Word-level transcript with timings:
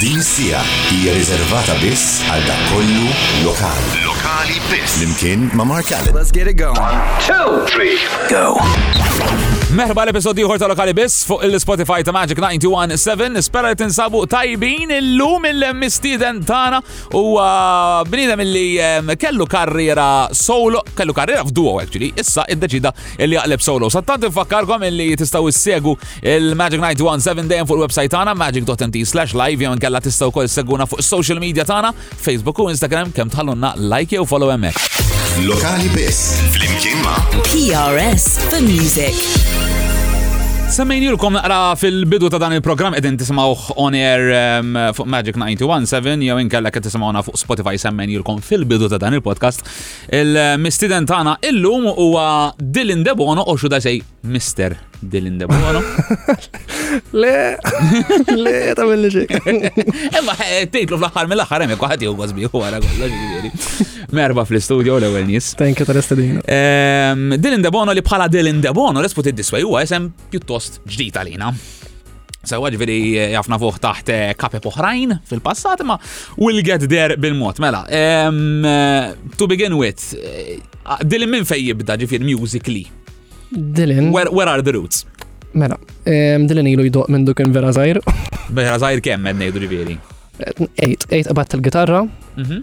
Din 0.00 0.22
sija 0.22 0.58
hija 0.92 1.12
riservata 1.16 1.72
biss 1.80 2.18
għal 2.28 2.42
dak 2.44 2.66
kollu 2.68 3.06
lokali. 3.46 3.94
Lokali 4.04 4.58
biss. 4.68 4.98
Limkien 5.00 5.46
ma' 5.56 5.64
Mark 5.64 5.88
Allen. 5.96 6.12
Let's 6.12 6.28
get 6.28 6.50
it 6.52 6.58
going. 6.60 6.76
One, 6.76 7.00
two, 7.24 7.64
three, 7.72 7.96
go. 8.28 8.60
Merħba 9.76 10.04
l-episodju 10.06 10.44
ieħor 10.44 10.60
ta' 10.60 10.68
Lokali 10.68 10.92
biss 10.94 11.24
fuq 11.26 11.46
il-Spotify 11.48 12.04
ta' 12.04 12.12
Magic 12.14 12.36
917. 12.38 13.40
Spera 13.46 13.70
li 13.72 13.78
tinsabu 13.80 14.20
tajbin 14.30 14.92
il-lum 14.98 15.48
il 15.48 15.64
mistiden 15.80 16.42
tana 16.46 16.82
u 17.16 17.40
il-li 18.04 19.14
kellu 19.18 19.46
karriera 19.48 20.28
solo, 20.36 20.84
kellu 20.94 21.14
karriera 21.16 21.42
f'duo 21.48 21.78
actually, 21.82 22.12
issa 22.20 22.44
il-li 22.52 23.40
għalib 23.40 23.64
solo. 23.64 23.88
Sattant 23.96 24.28
infakkarkom 24.28 24.84
il-li 24.90 25.08
tistaw 25.24 25.48
il-Magic 25.48 26.80
917 26.84 27.48
dejjem 27.48 27.66
fuq 27.72 27.78
il-website 27.80 28.12
tana 28.12 28.34
magic.mt 28.36 29.00
slash 29.08 29.32
live 29.32 29.64
jew 29.64 29.85
inkella 29.86 30.02
tistaw 30.02 30.30
kol 30.34 30.48
segguna 30.50 30.86
fuq 30.88 30.98
social 31.02 31.38
media 31.40 31.62
tana, 31.64 31.92
Facebook 31.94 32.58
u 32.60 32.66
Instagram 32.72 33.12
kem 33.14 33.30
tħallunna 33.30 33.74
like 33.88 34.18
u 34.18 34.26
follow 34.26 34.50
hemmhekk. 34.50 35.02
Lokali 35.46 35.88
bis, 35.94 36.40
fl 36.52 36.66
ma. 37.06 37.16
PRS 37.46 38.40
for 38.48 38.62
Music. 38.66 39.14
Semmejn 40.66 40.98
Semmejnilkom 41.06 41.36
naqra 41.38 41.58
fil-bidu 41.78 42.26
ta' 42.28 42.40
dan 42.42 42.52
il 42.56 42.62
program 42.64 42.94
edin 42.98 43.14
tismawh 43.16 43.68
on 43.78 43.94
air 43.94 44.32
um, 44.58 44.72
fuq 44.96 45.06
Magic 45.06 45.36
917 45.38 46.24
jew 46.26 46.40
inkella 46.42 46.72
qed 46.74 46.88
tisimgħuna 46.88 47.22
fuq 47.22 47.38
Spotify 47.38 47.78
semmejn 47.78 48.16
semmejnilkom 48.16 48.40
fil-bidu 48.42 48.88
ta' 48.90 48.98
dan 48.98 49.14
il-podcast. 49.20 49.62
Il-mistiden 50.10 51.06
tana 51.06 51.36
illum 51.46 51.86
huwa 51.94 52.50
Dylan 52.58 53.06
Debono 53.06 53.46
u 53.46 53.54
xuda 53.54 53.78
sej 53.80 54.02
Mister 54.26 54.74
Dylan 55.02 55.38
de 55.38 55.46
Buono. 55.46 55.82
Le, 57.12 57.56
le, 58.44 58.74
ta' 58.74 58.84
mill 58.84 59.26
Emma, 60.16 60.34
eh, 60.50 60.66
tejtlu 60.70 60.96
fl-axar 60.98 61.28
mill-axar, 61.28 61.64
emma, 61.64 61.76
kwaħat 61.78 62.04
jow 62.06 62.14
għazbi, 62.16 62.46
u 62.48 62.62
għara 62.64 62.80
Merba 64.16 64.44
fl-studio 64.48 64.98
l 65.00 65.08
ewwel 65.10 65.26
nis. 65.28 65.54
Thank 65.58 65.82
you 65.82 65.88
tal-estadina. 65.88 66.40
Dylan 66.44 67.58
ehm, 67.58 67.66
de 67.66 67.72
Buono 67.74 67.94
li 67.96 68.04
bħala 68.06 68.28
Dylan 68.32 68.62
de 68.64 68.72
Buono, 68.76 69.02
l-esput 69.02 69.30
id-diswaj, 69.32 69.66
u 69.66 69.76
għesem 69.80 70.08
eh, 70.12 70.26
pjuttost 70.36 70.80
ġdijt 70.86 71.20
għalina. 71.20 71.52
Sewa 72.46 72.68
veri 72.70 72.96
eh, 73.18 73.32
jafna 73.34 73.56
fuq 73.60 73.80
taħt 73.82 74.12
kape 74.38 74.60
poħrajn 74.64 75.16
fil-passat, 75.28 75.82
ma 75.84 75.96
we'll 76.40 76.62
get 76.64 76.84
there 76.86 77.16
bil 77.18 77.34
mot 77.36 77.58
Mela, 77.60 77.82
ehm, 77.88 79.34
to 79.36 79.48
begin 79.50 79.74
with, 79.80 80.12
Dylan 81.10 81.34
minn 81.34 81.44
fej 81.48 81.66
jibda 81.72 81.98
ġifir 82.00 82.22
musically. 82.24 82.86
Dylan. 83.50 84.12
Where, 84.12 84.30
where 84.30 84.48
are 84.48 84.62
the 84.62 84.72
roots? 84.72 85.04
Mela, 85.54 85.78
Dylan 86.48 86.68
ilu 86.68 86.84
jidoq 86.84 87.06
minn 87.12 87.24
dukin 87.26 87.52
vera 87.56 87.70
zaħir. 87.72 88.00
Vera 88.52 88.78
zaħir 88.82 89.02
kem 89.06 89.24
għed 89.30 89.40
nejdu 89.40 89.62
ġivjeri? 89.64 89.96
Eight, 90.84 91.06
eight 91.16 91.30
għabat 91.32 91.52
tal-gitarra. 91.54 92.02
Mhm. 92.42 92.60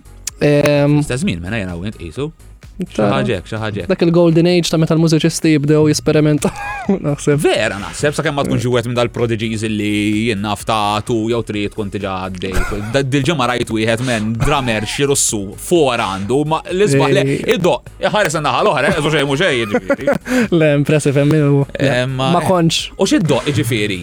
Stazmin, 1.08 1.40
mena 1.42 1.62
jena 1.64 1.78
għu, 1.78 1.94
jisu 2.04 2.30
ċaħġek, 2.74 3.46
ċaħġek. 3.46 3.88
Dak 3.92 4.02
il-Golden 4.08 4.48
Age 4.50 4.68
ta' 4.74 4.78
meta 4.82 4.96
l-mużiċisti 4.96 5.52
jibdew 5.54 5.84
jisperimenta. 5.92 6.50
Vera, 7.46 7.78
naħseb, 7.80 8.16
sakemm 8.18 8.36
ma 8.40 8.44
tkun 8.48 8.58
ġuwet 8.64 8.88
minn 8.90 8.98
dal-prodigies 8.98 9.62
li 9.70 10.30
jennaf 10.32 10.66
ta' 10.66 11.02
tu 11.06 11.20
jew 11.30 11.42
trid 11.46 11.70
tkun 11.76 11.92
tiġa 11.94 12.16
għaddej. 12.26 13.06
Dil-ġemma 13.14 13.50
rajt 13.54 13.70
u 13.70 13.78
jħed 13.84 14.02
men 14.08 14.32
dramer 14.42 14.88
xi 14.90 15.06
russu 15.12 15.44
fuq 15.54 15.94
għandu, 16.00 16.42
ma 16.54 16.64
l 16.72 16.82
izbaħ 16.88 17.14
le 17.14 17.22
eh. 17.22 17.54
iddo, 17.58 17.78
ħares 18.02 18.40
għanna 18.40 18.56
l-oħra, 18.64 18.96
eżu 18.98 19.14
xejn 19.18 19.30
muġej. 19.30 19.64
xejn. 19.70 20.18
Le, 20.58 20.68
impressive 20.80 21.22
hemm 21.22 22.18
Ma 22.18 22.42
konċ. 22.42 22.90
Eh, 22.90 22.98
u 23.02 23.06
x'iddo 23.14 23.38
iġifiri? 23.54 24.02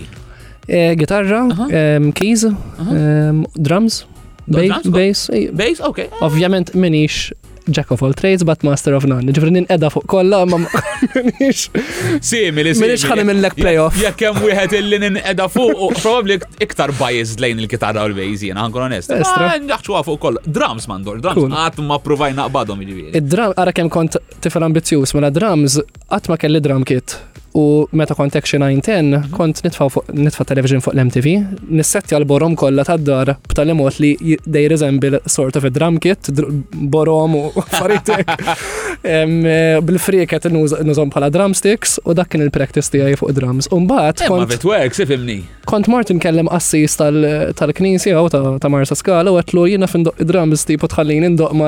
Eh, 0.71 0.93
gitarra, 0.99 1.43
keys, 2.15 2.47
drums. 3.59 4.05
Bass, 4.51 4.87
bass, 5.31 5.81
ok. 5.87 6.07
Ovvjament 6.27 6.73
minix 6.75 7.29
Jack 7.67 7.91
of 7.91 8.03
all 8.03 8.13
trades, 8.15 8.43
but 8.45 8.63
master 8.63 8.95
of 8.97 9.05
none. 9.09 9.29
Ġifri 9.35 9.65
edha 9.73 9.91
fuq 9.93 10.07
kolla, 10.11 10.41
ma 10.49 10.59
m-nix. 10.59 11.29
minix. 11.29 11.65
Simili, 12.25 12.73
simili. 12.73 12.73
Minix 12.87 13.05
ħanim 13.09 13.33
il-lek 13.35 13.57
playoff. 13.59 13.99
Ja 14.01 14.11
Jekk 14.11 14.27
hemm 14.31 14.47
wieħed 14.49 14.77
illi 14.81 14.99
n-edha 15.11 15.47
fuq, 15.53 15.75
u 15.77 15.91
probabli 15.99 16.39
iktar 16.65 16.95
bajiz 16.99 17.35
lejn 17.43 17.61
il-kitarra 17.65 18.05
u 18.07 18.13
l-bejz 18.13 18.47
jiena 18.49 18.65
ħankun 18.67 18.87
onest. 18.89 19.15
Estra. 19.19 19.53
Naħċuha 19.69 20.05
fuq 20.09 20.21
kollha. 20.27 20.45
Drums 20.47 20.89
mandor, 20.91 21.21
drums 21.23 21.51
qatt 21.55 21.83
ma 21.85 21.99
provajna 22.03 22.45
naqbadhom 22.47 22.85
jiġifieri. 22.87 23.17
Id-drum 23.21 23.55
għara 23.57 23.77
kem 23.77 23.93
kont 23.93 24.21
tifel 24.45 24.65
ma 24.65 24.71
la 24.71 24.81
mela 25.21 25.35
drums 25.37 25.81
qatt 26.11 26.31
ma 26.33 26.37
kelli 26.41 26.61
drum 26.65 26.85
kit 26.89 27.19
U 27.53 27.87
meta 27.93 28.15
kont 28.15 28.37
action 28.39 28.63
910, 28.63 29.31
kont 29.35 29.59
nitfa' 29.67 30.45
television 30.47 30.81
fuq 30.83 30.95
l-MTV, 30.95 31.33
nissetti 31.75 32.15
għal 32.15 32.27
borom 32.31 32.55
kollha 32.59 32.85
tad-dar 32.87 33.33
btal 33.49 33.73
li 34.01 34.37
they 34.47 34.69
resemble 34.69 35.19
sort 35.27 35.57
of 35.57 35.65
a 35.65 35.71
drum 35.71 35.99
kit, 35.99 36.31
borom 36.71 37.35
u 37.35 37.43
affarijiet. 37.65 38.31
Eh, 39.03 39.81
bil 39.83 39.99
friket 39.99 40.47
nużom 40.53 41.11
bħala 41.11 41.31
drumsticks 41.33 41.99
u 42.05 42.15
dak 42.15 42.29
kien 42.31 42.43
il-practice 42.45 42.91
tiegħi 42.91 43.19
fuq 43.19 43.33
drums. 43.35 43.67
U 43.73 43.81
mbagħad 43.83 44.23
eh, 44.23 44.31
kont 44.31 45.11
Kont 45.71 45.89
Martin 45.91 46.19
kellem 46.23 46.47
assis 46.51 46.95
tal-knisja 46.99 48.19
u 48.19 48.31
ta' 48.33 48.69
Marsa 48.71 48.95
Skala 48.99 49.31
u 49.35 49.39
għetlu 49.41 49.67
jiena 49.73 49.87
fin 49.91 50.05
drums 50.07 50.65
tipu 50.71 50.87
tħallini 50.91 51.33
ndoq 51.35 51.59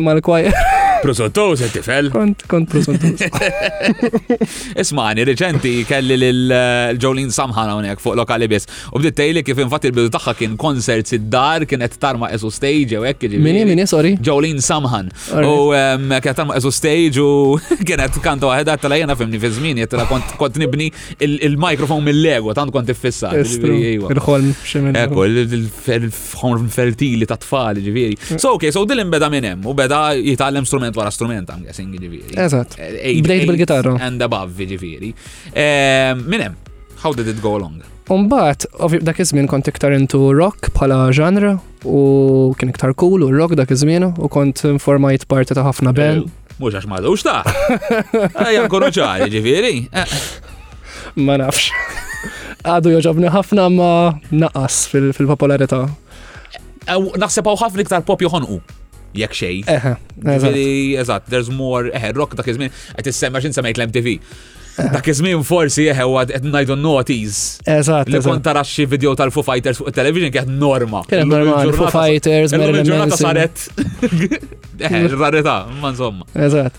mal-kwajer. 0.00 0.60
Prosottos, 1.02 1.60
tifel. 1.76 2.08
Kont, 2.12 2.42
kont 2.50 2.68
prosottos. 2.70 3.22
Ismani, 4.80 5.24
reċenti 5.28 5.72
kelli 5.88 6.16
l-Jolene 6.18 7.32
Samħana 7.34 7.76
unek 7.80 8.02
fuq 8.04 8.16
lokali 8.18 8.48
bis. 8.50 8.66
U 8.94 9.00
bdiet 9.00 9.16
tejli 9.18 9.42
kif 9.46 9.60
infatti 9.64 9.88
il-bidu 9.90 10.12
taħħa 10.16 10.34
kien 10.38 10.56
konsert 10.60 11.08
id-dar, 11.16 11.64
kien 11.70 11.84
qed 11.84 11.96
tarma 12.02 12.30
esu 12.36 12.50
stage 12.52 13.00
u 13.00 13.06
ekki 13.08 13.30
ġifieri. 13.30 13.44
Mini, 13.44 13.64
mini, 13.70 13.86
sorry. 13.90 14.14
Jolene 14.20 14.60
Samħan. 14.64 15.10
U 15.40 15.72
kien 15.72 16.36
tarma 16.38 16.58
esu 16.60 16.72
stage 16.76 17.24
u 17.24 17.56
kien 17.84 18.00
qed 18.04 18.20
kanta 18.24 18.50
waħda 18.50 18.76
tala 18.82 19.00
jena 19.00 19.16
fimni 19.18 19.40
fi 19.42 19.50
żmien 19.56 19.80
jittila 19.84 20.06
kont 20.10 20.60
nibni 20.60 20.90
il-mikrofon 21.20 22.04
mill-lego, 22.06 22.52
tant 22.58 22.72
kont 22.74 22.88
tiffissa. 22.90 23.32
Il-ħolm 23.38 24.52
xemmen. 24.66 25.00
Ekku, 25.06 25.24
il-ħolm 25.24 26.68
fertili 26.70 27.26
ta' 27.28 27.40
tfali 27.40 27.86
ġifieri. 27.88 28.20
So, 28.40 28.54
ok, 28.58 28.68
so 28.74 28.84
dil-imbeda 28.84 29.28
minnem 29.32 29.64
u 29.70 29.74
beda 29.76 30.10
jitalem 30.16 30.66
strumenti 30.68 30.89
kompletament 30.90 30.96
wara 30.96 31.12
strument, 31.12 31.48
għam 31.48 31.68
għasin 31.68 31.92
ġifiri. 31.94 32.36
Eżat. 32.44 32.74
Eh, 32.78 33.22
Bdejt 33.22 33.46
bil-gitarra. 33.48 33.96
And 34.00 34.20
above, 34.22 34.54
ġifiri. 34.56 35.14
Eh, 35.54 36.14
Minem, 36.14 36.56
how 37.02 37.12
did 37.14 37.28
it 37.28 37.40
go 37.40 37.54
along? 37.56 37.82
Umbat, 38.10 38.66
ovvijament 38.80 39.06
dak 39.06 39.20
iż 39.20 39.30
kont 39.48 39.68
iktar 39.68 39.92
intu 39.92 40.32
rock 40.34 40.72
pala 40.74 41.12
ġanra 41.12 41.60
u 41.84 42.52
kien 42.58 42.70
iktar 42.70 42.94
cool 42.96 43.22
u 43.22 43.30
rock 43.30 43.54
dak 43.54 43.70
iż 43.70 43.82
u 44.18 44.28
kont 44.28 44.64
informajt 44.64 45.28
parti 45.28 45.54
ta' 45.54 45.62
ħafna 45.62 45.94
ben. 45.94 46.24
Eh, 46.24 46.30
Mux 46.58 46.74
għax 46.74 46.86
maħda 46.88 47.02
dux 47.04 47.22
ta' 47.22 47.42
Ejja 48.48 48.66
nkunu 48.66 48.90
ċari, 48.90 49.88
Ma 51.16 51.36
nafx. 51.36 51.70
Għadu 52.64 52.90
joġobni 52.98 53.28
ħafna 53.30 53.70
ma 53.72 54.20
naqas 54.30 54.86
fil 54.90 55.12
popolarita 55.26 55.86
Naħseb 56.90 57.46
għaw 57.46 57.56
ħafna 57.62 57.80
iktar 57.86 58.02
pop 58.04 58.20
joħonqu 58.20 58.60
jekk 59.16 59.34
xej. 59.36 59.58
Ġifieri, 60.20 60.96
eżatt, 61.00 61.28
there's 61.30 61.50
more, 61.52 61.90
eħe, 61.90 62.12
rock 62.18 62.36
dak 62.38 62.48
iż 62.50 62.60
għet 62.62 63.10
s-semma 63.12 63.40
x'in 63.42 63.54
semmejt 63.56 63.80
l-MTV. 63.80 64.16
Dak 64.94 65.08
iż-żmien 65.10 65.42
forsi 65.46 65.88
eħe 65.92 66.04
għad 66.06 66.32
najdu 66.44 66.50
ngħidu 66.50 66.78
notis. 66.80 67.40
Eżatt. 67.68 68.08
Li 68.12 68.20
kont 68.24 68.44
tara 68.46 68.62
video 68.94 69.14
tal-Foo 69.18 69.42
Fighters 69.44 69.80
fuq 69.80 69.90
il 69.90 69.96
television 69.98 70.32
kħed 70.36 70.50
norma. 70.54 71.02
Kienet 71.10 71.28
norma, 71.30 71.58
Foo 71.76 71.90
Fighters, 71.92 72.54
Marilyn 72.54 72.88
Manson. 72.96 73.26
saret. 73.26 73.68
Eħe, 74.86 75.02
rarità, 75.20 75.56
ma 75.80 75.90
insomma. 75.92 76.24
Eżatt. 76.34 76.72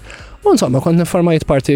somma, 0.58 0.82
kont 0.82 1.04
informajt 1.04 1.46
parti 1.50 1.76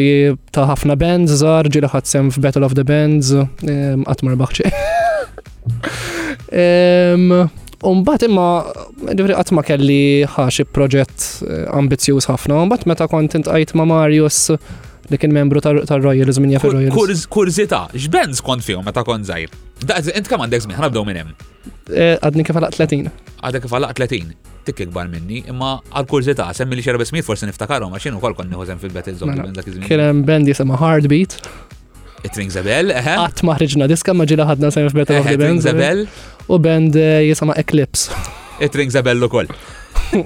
ta' 0.56 0.66
ħafna 0.72 0.96
bands, 0.98 1.36
zar, 1.44 1.68
ġila 1.70 1.92
sem 2.04 2.32
f'Battle 2.34 2.66
of 2.66 2.74
the 2.76 2.82
Bands, 2.84 3.30
għatmar 3.62 4.34
ehm, 4.34 4.42
baħċi. 4.42 4.72
Ehm, 6.56 7.32
Umbat 7.86 8.24
imma, 8.26 8.48
divri 9.14 9.36
għatma 9.38 9.62
kelli 9.66 10.26
ħaxi 10.34 10.66
proġett 10.74 11.26
eh, 11.46 11.66
ambizjuż 11.76 12.26
ħafna, 12.32 12.58
umbat 12.66 12.88
meta 12.90 13.06
kont 13.12 13.38
għajt 13.44 13.76
ma' 13.78 13.86
Marius 13.90 14.48
li 15.12 15.20
kien 15.22 15.34
membru 15.36 15.62
tal 15.62 15.84
Royal 16.02 16.32
minn 16.42 16.58
fil 16.62 16.74
Royal. 16.74 17.20
Kurzita, 17.36 17.84
x'bands 17.94 18.42
kont 18.46 18.66
fihom 18.66 18.86
meta 18.88 19.04
kont 19.06 19.28
zaħir? 19.30 19.54
Int 20.18 20.32
kam 20.32 20.42
għandek 20.48 20.66
żmien, 20.66 20.80
ħanabdew 20.80 21.06
minn 21.12 21.20
hemm. 21.22 21.38
Eh, 21.94 22.18
għadni 22.26 22.48
kif 22.48 22.58
għalaq 22.58 22.80
30. 22.80 23.14
Għadek 23.46 23.68
kif 23.68 23.78
għalaq 23.78 23.94
30. 24.02 24.34
Tik 24.66 24.80
ikbar 24.88 25.06
minni, 25.12 25.44
imma 25.46 25.76
għal-kurzita, 25.94 26.48
semmi 26.58 26.74
li 26.80 26.82
xerba 26.82 27.06
smith 27.06 27.28
forsi 27.28 27.46
niftakarom 27.46 27.94
għax 27.94 28.10
jien 28.10 28.16
ukoll 28.18 28.34
konni 28.34 28.56
nieħu 28.56 28.80
fil-battle 28.82 29.14
mela, 29.14 29.20
zone 29.20 29.38
minn 29.46 29.60
dak 29.62 29.70
iż-żmien. 29.70 30.26
hemm 30.26 30.80
Heartbeat. 30.82 31.38
It 32.26 32.34
Rings 32.40 32.56
a 32.58 32.62
Bell, 32.66 32.90
eħe. 32.90 33.14
Għat 33.22 33.42
maħriġna 33.46 33.86
diska 33.92 34.14
maġila 34.18 34.48
ħadna 34.50 34.72
sajn 34.74 34.88
f'Better 34.90 35.20
of 35.22 35.28
the 35.30 35.38
Band. 35.38 35.44
It 35.44 35.44
eh, 35.46 35.50
Rings 35.52 35.66
a 35.70 35.74
Bell. 35.78 36.02
U 36.50 36.58
band 36.64 36.96
eh, 36.98 37.18
jisama 37.28 37.54
Eclipse. 37.62 38.14
It 38.66 38.74
Rings 38.80 38.96
a 38.98 39.04
Bell 39.06 39.22
u 39.22 39.30
koll. 39.30 39.52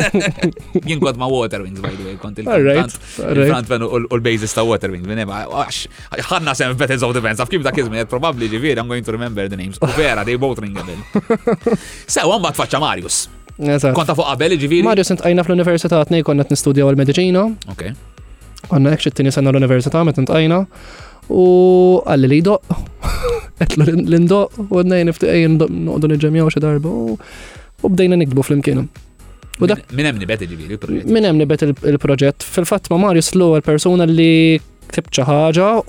Jien 0.87 1.01
kont 1.01 1.17
ma 1.19 1.27
Waterwings, 1.29 1.81
by 1.83 1.91
the 1.95 2.05
way, 2.05 2.15
kont 2.21 2.39
il-kantant. 2.41 2.95
Il-frontman 3.23 3.83
u 3.85 3.99
l-basis 4.17 4.53
ta' 4.57 4.63
Waterwings, 4.67 5.07
minn 5.09 5.21
ema, 5.25 5.41
għax, 5.49 5.81
ħanna 6.29 6.53
sem 6.57 6.73
Battles 6.79 7.03
of 7.05 7.13
the 7.17 7.21
Bands, 7.25 7.41
għafkib 7.43 7.59
kif 7.61 7.67
dak 7.69 7.79
izmin, 7.83 8.07
probably 8.11 8.47
ġivir, 8.53 8.79
I'm 8.81 8.91
going 8.91 9.03
to 9.07 9.15
remember 9.17 9.47
the 9.51 9.59
names. 9.59 9.79
U 9.83 9.89
vera, 9.99 10.23
they 10.27 10.35
both 10.39 10.59
ring 10.63 10.75
a 10.77 10.83
bell. 10.87 11.39
Se, 12.13 12.23
għan 12.25 12.43
bat 12.47 12.59
faċa 12.59 12.79
Marius. 12.83 13.21
Konta 13.97 14.15
fuq 14.17 14.27
qabel, 14.33 14.55
ġivir. 14.61 14.85
Marius 14.89 15.11
għajna 15.17 15.47
fl-Università 15.47 15.99
għatni, 16.01 16.23
konna 16.27 16.45
t-nistudja 16.49 16.85
għal-Medicina. 16.89 17.45
Ok. 17.75 17.85
Għanna 18.73 18.97
ekxie 18.97 19.13
t-tini 19.15 19.31
l-Università, 19.35 20.03
met 20.07 20.19
intajna 20.21 20.63
u 21.29 21.99
għalli 22.09 22.29
li 22.33 22.41
do, 22.45 22.59
Għetlu 23.59 23.85
l-indoq 24.07 24.55
u 24.71 24.77
għadnajn 24.79 25.11
iftiqajn 25.11 25.55
noqdu 25.89 26.09
nġemjaw 26.13 26.47
xe 26.53 26.61
darba 26.63 26.89
u 26.89 27.17
bdejna 27.91 28.15
nikbu 28.21 28.43
fl-imkienu. 28.45 28.85
Min 29.91 30.07
hemm 30.07 30.21
nibet 30.23 30.45
ġifieri 30.47 30.77
il-proġett. 30.77 31.11
Min 31.11 31.27
hemm 31.27 31.41
nibet 31.41 31.65
il-proġett. 31.67 32.45
fil 32.47 32.65
fat 32.69 32.87
ma 32.93 33.01
Marius 33.05 33.33
l 33.35 33.43
għal-persona 33.59 34.07
li 34.07 34.61
ktib 34.89 35.11
xi 35.13 35.21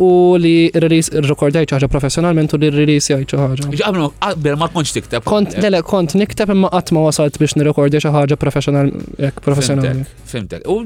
u 0.03 0.11
li 0.43 0.67
rrekordajt 0.75 1.31
rekordaj 1.31 1.67
ċaħġa 1.71 1.89
professionalment 1.95 2.53
u 2.53 2.59
li 2.61 2.71
release 2.75 3.15
jgħid 3.15 3.33
ċaħġa. 3.33 3.71
ħaġa. 3.71 4.11
Qabel 4.21 4.59
ma 4.61 4.69
konċ 4.75 4.99
tikteb. 4.99 5.23
Kont 5.25 5.57
le 5.63 5.83
kont 5.87 6.19
nikteb 6.19 6.51
imma 6.51 6.75
għatma 6.75 7.07
wasalt 7.07 7.39
biex 7.41 7.55
nirrekordja 7.57 8.03
xi 8.03 8.11
ħaġa 8.13 8.37
professjonal 8.43 8.91
hekk 9.23 10.07
Fimtek. 10.27 10.67
U 10.67 10.83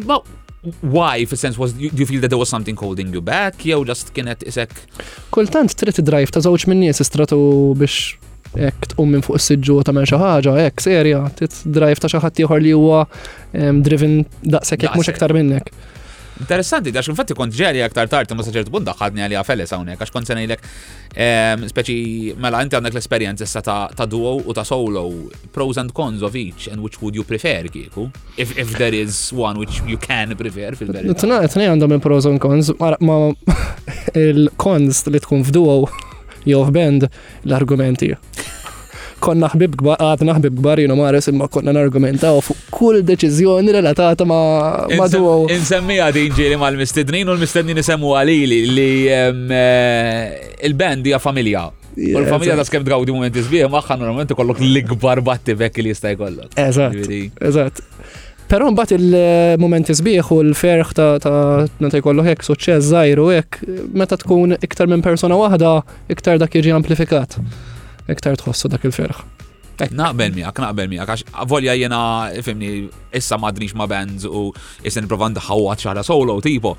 why, 0.82 1.26
for 1.26 1.36
sense, 1.36 1.58
was 1.58 1.72
do 1.72 1.80
you 1.92 2.06
feel 2.06 2.20
that 2.20 2.28
there 2.28 2.38
was 2.38 2.48
something 2.48 2.76
holding 2.76 3.12
you 3.14 3.20
back, 3.20 3.54
jew 3.58 3.84
just 3.84 4.12
kienet 4.14 4.40
isek? 4.48 4.70
Kultant 5.30 5.74
trid 5.80 5.98
drive 6.08 6.32
ta' 6.34 6.42
żewġ 6.44 6.64
minn 6.70 6.82
nies 6.86 7.00
istratu 7.04 7.38
biex 7.80 7.96
ek 8.68 8.86
tqum 8.94 9.10
minn 9.14 9.24
fuq 9.24 9.38
is-siġġu 9.40 9.76
ta' 9.88 9.94
xi 10.06 10.20
ħaġa, 10.20 10.52
ek, 10.68 10.84
serja, 10.84 11.24
tit 11.40 11.58
drive 11.74 11.98
ta' 12.00 12.10
xi 12.12 12.20
ħadd 12.22 12.42
ieħor 12.44 12.62
li 12.64 12.74
huwa 12.76 13.02
driven 13.82 14.20
da' 14.54 14.62
sekk, 14.64 14.88
mhux 14.94 15.10
aktar 15.14 15.34
minnek. 15.36 15.72
Interessanti, 16.34 16.90
għax 16.90 17.12
infatti 17.12 17.34
kont 17.38 17.54
ġeri 17.54 17.78
aktar 17.86 18.08
tard, 18.10 18.32
ma 18.34 18.42
saċertu 18.42 18.72
bunda 18.74 18.90
daħħadni 18.90 19.22
għalija 19.22 19.42
feles 19.46 19.70
hawnhekk, 19.70 20.02
għax 20.02 20.10
kont 20.16 20.30
senajlek 20.32 20.64
ehm, 21.14 21.68
speċi 21.70 22.34
mela 22.42 22.58
inti 22.64 22.74
għandek 22.74 22.96
l-esperjenza 22.96 23.46
sa 23.46 23.62
ta' 23.62 24.08
duo 24.10 24.32
u 24.42 24.56
ta' 24.56 24.64
solo, 24.66 25.04
pros 25.54 25.78
and 25.78 25.94
cons 25.94 26.24
of 26.26 26.34
each, 26.34 26.66
and 26.72 26.82
which 26.82 26.98
would 27.02 27.14
you 27.14 27.22
prefer 27.22 27.70
kieku? 27.70 28.08
If, 28.36 28.56
if 28.58 28.74
there 28.78 28.92
is 28.98 29.30
one 29.32 29.62
which 29.62 29.78
you 29.86 29.96
can 30.00 30.34
prefer 30.40 30.74
fil-verità. 30.74 31.14
tna 31.22 31.70
għandhom 31.70 31.94
il-pros 32.00 32.26
and 32.26 32.42
cons, 32.42 32.72
ma 32.80 33.20
il-cons 34.26 35.04
li 35.14 35.22
tkun 35.22 35.46
f'duo 35.46 35.78
jew 36.50 36.66
f'band 36.66 37.06
l-argumenti 37.46 38.10
konna 39.24 39.48
ħbib 39.52 39.76
gbar, 39.80 40.00
għatna 40.04 40.34
ħbib 40.38 40.58
gbar 40.60 40.82
jina 40.84 40.96
maris 40.98 41.28
imma 41.30 41.48
konna 41.52 41.72
nargumentaw 41.74 42.40
fuq 42.44 42.66
kull 42.74 43.00
deċizjoni 43.06 43.72
relatata 43.78 44.26
ma' 44.28 44.88
madu. 44.98 45.28
Insemmija 45.54 46.10
din 46.14 46.28
inġiri 46.32 46.58
ma' 46.60 46.68
l-mistednin 46.74 47.30
u 47.30 47.36
l-mistednin 47.36 47.78
nisemmu 47.80 48.12
għalili 48.18 48.60
li 48.74 48.90
eh, 49.14 50.66
il-band 50.68 51.08
hija 51.08 51.20
familja. 51.22 51.64
U 51.94 52.20
l-familja 52.20 52.58
ta' 52.58 52.66
skem 52.68 52.84
drawdi 52.86 53.14
momenti 53.14 53.42
zbiħ, 53.46 53.68
maħħan 53.72 54.02
normalment 54.02 54.36
kollok 54.36 54.60
l 54.66 54.84
gbar 54.92 55.22
batti 55.24 55.56
vekk 55.62 55.82
li 55.86 55.94
jistaj 55.94 56.18
jkollok. 56.18 56.54
Eżatt, 56.60 57.42
eżatt. 57.50 57.82
Pero 58.44 58.66
mbagħad 58.74 58.98
il-momenti 58.98 59.94
sbieħ 59.96 60.28
u 60.36 60.42
l-ferħ 60.50 60.90
ta' 60.98 61.12
ta' 61.24 62.02
jkollu 62.02 62.26
hekk 62.28 62.44
suċċess 62.50 62.90
żgħir 62.92 63.22
u 63.24 63.30
hekk 63.30 63.62
meta 63.98 64.18
tkun 64.20 64.58
iktar 64.60 64.90
minn 64.92 65.06
persona 65.06 65.38
waħda 65.40 65.78
iktar 66.12 66.42
dak 66.44 66.58
jiġi 66.60 66.74
amplifikat 66.76 67.38
iktar 68.12 68.36
tħossu 68.38 68.68
dak 68.72 68.84
il-ferħ. 68.88 69.22
Naqbel 69.98 70.34
miegħek, 70.36 70.60
naqbel 70.62 70.90
miegħek, 70.92 71.10
għax 71.34 71.48
volja 71.50 71.74
jena, 71.74 72.00
fimni, 72.46 72.72
issa 73.18 73.38
madnix 73.42 73.74
ma' 73.78 73.88
bands 73.90 74.26
u 74.28 74.48
issa 74.86 75.02
niprovan 75.02 75.34
daħawat 75.34 75.82
xara 75.82 76.04
solo 76.06 76.36
tipo. 76.44 76.76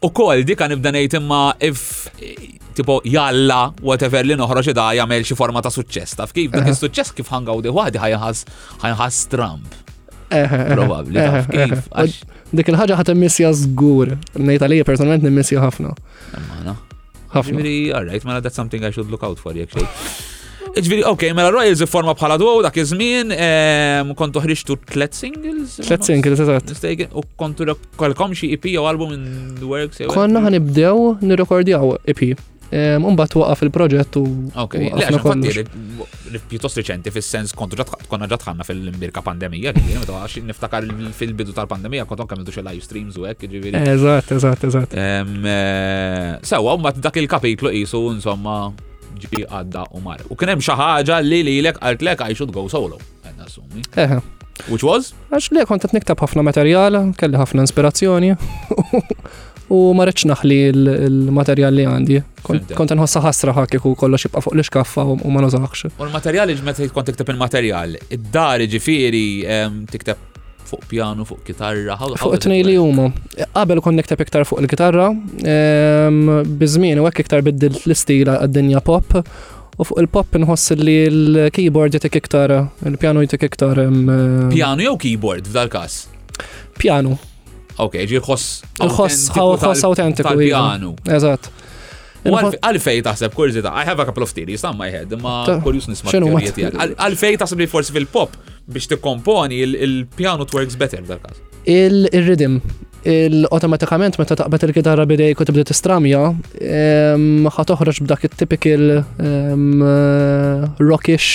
U 0.00 0.08
kol 0.16 0.44
dika 0.48 0.68
nibda 0.70 0.92
ngħid 0.94 1.18
imma 1.18 1.40
if 1.60 2.08
tipo 2.78 3.00
jalla 3.04 3.66
whatever 3.84 4.22
li 4.24 4.38
noħroġ 4.40 4.70
da 4.78 4.88
jagħmel 4.96 5.26
xi 5.28 5.36
forma 5.36 5.60
ta' 5.60 5.72
suċċess. 5.74 6.16
Taf 6.22 6.32
kif 6.36 6.54
dak 6.54 6.70
il 6.70 6.78
suċċess 6.78 7.12
kif 7.18 7.28
ħangaw 7.34 7.60
di 7.66 7.74
waħdi 7.76 8.00
ħajħas 8.00 9.24
Trump. 9.34 9.68
Probabli 10.30 11.20
taf 11.20 11.52
kif. 11.52 12.24
Dik 12.56 12.72
il-ħaġa 12.72 12.96
ħat 13.02 13.12
immissja 13.16 13.52
żgur. 13.52 14.16
Ngħid 14.40 14.80
personalment 14.88 15.28
nimmissja 15.28 15.60
ħafna. 15.66 15.92
Ħafna. 17.30 17.50
Ġifieri, 17.52 17.76
all 17.94 18.08
right, 18.10 18.24
mela 18.26 18.40
that's 18.42 18.56
something 18.56 18.82
I 18.86 18.90
should 18.96 19.10
look 19.12 19.22
out 19.26 19.36
for 19.38 19.52
actually. 19.52 19.86
Iġviri, 20.76 21.02
ok, 21.08 21.22
mela 21.34 21.50
Royals 21.54 21.80
forma 21.88 22.12
bħala 22.16 22.36
dwo, 22.40 22.58
dak 22.64 22.76
iż 22.82 22.92
kontu 24.18 24.42
ħriġtu 24.44 24.76
tlet 24.92 25.16
singles. 25.16 25.78
Tlet 25.80 26.04
singles, 26.06 26.42
eżat. 26.44 27.10
U 27.20 27.24
kontu 27.38 27.66
kolkom 27.96 28.34
xie 28.36 28.52
EP 28.56 28.72
u 28.80 28.86
album 28.90 29.12
in 29.16 29.24
the 29.58 29.66
works. 29.66 30.00
Konna 30.12 30.42
ibdew 30.60 31.16
nirrekordjaw 31.24 31.96
EP. 32.12 32.32
Umbat 32.70 33.32
waqaf 33.34 33.64
il-proġett 33.66 34.14
u. 34.20 34.22
Ok, 34.62 34.76
pjuttost 36.50 36.78
reċenti 36.78 37.10
fil-sens 37.14 37.50
kontu 37.58 37.80
konna 38.10 38.28
ġatħanna 38.30 38.66
fil 38.68 38.84
mbirka 38.94 39.24
pandemija, 39.26 39.72
meta 39.74 40.20
għax 40.20 40.44
niftakar 40.52 40.86
fil-bidu 41.18 41.54
tal-pandemija 41.56 42.04
kontu 42.10 42.28
kemm 42.30 42.44
tu 42.46 42.54
live 42.62 42.84
streams 42.86 43.16
u 43.18 43.26
hekk, 43.30 43.48
ġifieri. 43.50 43.82
Eżatt, 43.96 44.30
eżatt, 44.36 44.68
eżatt. 44.70 44.94
Eh, 44.94 46.38
sewa, 46.46 46.76
umbat 46.78 47.00
dak 47.02 47.18
il-kapitlu 47.24 47.74
qisu 47.80 48.04
insomma 48.14 48.68
ġi 49.18 49.44
għadda 49.48 49.84
u 49.96 50.00
mar. 50.04 50.22
U 50.30 50.36
kienem 50.38 50.62
xaħġa 50.64 51.20
li 51.24 51.42
li 51.46 51.56
lek 51.64 51.80
għaltlek 51.80 52.24
I 52.30 52.36
should 52.36 52.52
go 52.54 52.66
solo. 52.68 52.98
Għedna 53.26 53.48
sumi. 53.50 53.84
Eħe. 53.96 54.20
Which 54.68 54.84
was? 54.84 55.12
Għax 55.32 55.52
li 55.56 55.66
kont 55.68 55.86
niktab 55.96 56.20
ħafna 56.20 56.44
materjal, 56.46 56.98
kelli 57.18 57.38
ħafna 57.40 57.64
inspirazzjoni. 57.64 58.34
u 59.74 59.78
ma 59.96 60.04
reċ 60.08 60.26
naħli 60.32 60.58
il-materjal 60.74 61.74
li 61.78 61.86
għandi. 61.88 62.20
Kont 62.44 62.96
nħossa 62.96 63.22
ħasra 63.24 63.54
ħakiku 63.56 63.94
kollox 63.98 64.26
jibqa 64.28 64.42
fuq 64.44 64.56
l-iskaffa 64.58 65.06
u 65.14 65.18
ma 65.32 65.44
nużax. 65.44 65.88
U 65.96 66.06
l-materjal 66.08 66.52
ġmet 66.58 66.82
kont 66.94 67.12
tikteb 67.12 67.34
il-materjal. 67.36 67.96
Id-dar 68.18 68.66
ġifiri 68.74 69.24
tikteb 69.94 70.28
fuq 70.70 70.86
piano, 70.90 71.24
fuq 71.26 71.40
kitarra, 71.46 71.96
fuq 72.20 72.34
it-tnej 72.36 72.64
li 72.66 72.74
huma. 72.78 73.08
Qabel 73.54 73.80
kon 73.84 73.96
niktab 73.98 74.20
iktar 74.24 74.44
fuq 74.48 74.62
il-kitarra, 74.62 75.08
ehm, 75.54 76.28
biżmien 76.60 77.00
u 77.02 77.06
hekk 77.08 77.24
iktar 77.24 77.42
biddilt 77.46 77.86
l-istila 77.88 78.38
għad-dinja 78.44 78.82
pop, 78.86 79.16
u 79.80 79.86
fuq 79.88 80.02
il-pop 80.04 80.38
nħoss 80.42 80.74
li 80.80 80.96
l-keyboard 81.08 81.96
jitek 81.98 82.20
iktar, 82.22 82.56
il-piano 82.90 83.24
jitek 83.26 83.48
iktar. 83.50 83.82
Ehm, 83.86 84.50
piano 84.54 84.86
jew 84.86 84.94
keyboard 85.00 85.50
f'dal 85.50 85.68
każ? 85.72 86.04
Piano. 86.78 87.16
Ok, 87.80 87.96
ġi 88.06 88.20
ħoss. 88.20 88.70
Ħoss 88.78 89.26
ħoss 89.34 89.88
autentiku. 89.88 90.32
Iva. 90.36 90.44
Piano. 90.46 90.94
Eżatt. 91.04 91.50
Għalfej 92.20 93.00
taħseb 93.02 93.32
kurzita, 93.34 93.72
I 93.72 93.82
have 93.88 93.98
a 93.98 94.04
couple 94.04 94.22
of 94.22 94.30
theories 94.32 94.62
on 94.68 94.76
my 94.76 94.90
head, 94.92 95.10
ma 95.22 95.46
kurjus 95.64 95.88
nisma' 95.88 96.12
Għalfej 96.12 97.38
taħseb 97.40 97.58
li 97.64 97.66
forsi 97.66 97.92
fil-pop 97.96 98.36
biex 98.72 98.86
tikkomponi 98.90 99.56
il-piano 99.86 100.42
twerks 100.48 100.76
better 100.80 101.02
dal-każ. 101.10 101.36
Il-ridim, 101.82 102.54
il-automatikament 103.16 104.16
meta 104.20 104.36
taqbad 104.40 104.64
il-kitarra 104.68 105.04
bidejk 105.12 105.42
u 105.42 105.46
tibda 105.48 105.74
stramja, 105.80 106.22
ħat 107.52 107.70
toħroġ 107.70 108.00
b'dak 108.06 108.28
il-typical 108.28 108.84
eh, 108.98 110.68
rockish 110.90 111.28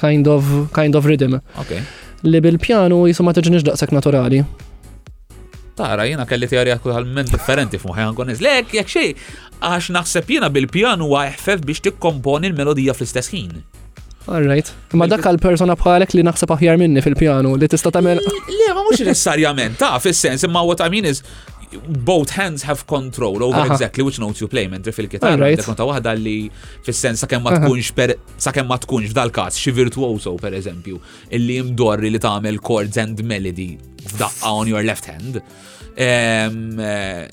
kind 0.00 0.26
of 0.30 0.46
kind 0.76 0.96
of 0.98 1.04
rhythm. 1.10 1.40
Okay. 1.64 1.82
Li 2.30 2.40
bil-pjanu 2.44 3.02
jisma 3.10 3.34
tiġniġ 3.36 3.66
daqshekk 3.70 3.98
naturali. 3.98 4.44
Tara, 5.74 6.04
jena 6.06 6.22
kelli 6.30 6.46
teorija 6.46 6.76
kulħalment 6.78 7.32
differenti 7.34 7.80
f'muħi 7.82 8.04
għankon 8.06 8.30
Lek, 8.46 8.72
jek 8.78 8.92
xej, 8.92 9.08
għax 9.58 9.90
naħseb 9.96 10.36
jena 10.36 10.48
bil-pjanu 10.54 11.10
għajħfef 11.18 11.58
biex 11.58 11.66
biex 11.70 11.84
tikkomponi 11.88 12.52
l-melodija 12.54 12.94
fl-istess 12.94 13.34
ħin. 13.34 13.56
Alright. 14.24 14.70
Ma 14.96 15.06
dak 15.10 15.26
għal 15.28 15.38
persona 15.42 15.74
bħalek 15.76 16.14
li 16.16 16.22
naħseb 16.24 16.52
aħjar 16.54 16.78
minni 16.80 17.02
fil-pjanu 17.04 17.56
li 17.60 17.68
tista' 17.68 17.90
tagħmel. 17.92 18.20
Mm, 18.24 18.46
le, 18.54 18.68
ma 18.72 18.84
mhux 18.86 19.02
necessarjament, 19.04 19.76
ta' 19.80 19.98
fis-sens 20.00 20.46
imma 20.48 20.62
what 20.64 20.80
I 20.80 20.88
mean 20.92 21.08
is 21.10 21.20
both 22.06 22.30
hands 22.38 22.62
have 22.64 22.86
control 22.86 23.42
over 23.42 23.64
exactly 23.66 24.04
which 24.06 24.20
note 24.22 24.40
you 24.40 24.46
play 24.48 24.68
mentri 24.70 24.92
fil-kitar. 24.96 25.34
Right. 25.40 25.58
Konta 25.66 25.84
waħda 25.90 26.12
li 26.22 26.48
fis-sens 26.86 27.24
sakemm 27.26 27.44
ma 27.48 27.56
tkunx 27.58 27.92
per 27.96 28.14
sakemm 28.40 28.70
ma 28.70 28.78
tkunx 28.80 29.12
f'dal 29.12 29.32
każ 29.34 29.58
xi 29.60 29.74
virtuoso 29.76 30.36
pereżempju 30.40 31.00
illi 31.36 31.58
mdorri 31.72 32.12
li 32.14 32.22
tagħmel 32.24 32.62
chords 32.64 33.00
and 33.04 33.20
melody 33.28 33.72
f'daqqa 34.08 34.54
on 34.54 34.70
your 34.72 34.86
left 34.88 35.10
hand. 35.10 35.42
Eh, 35.96 37.28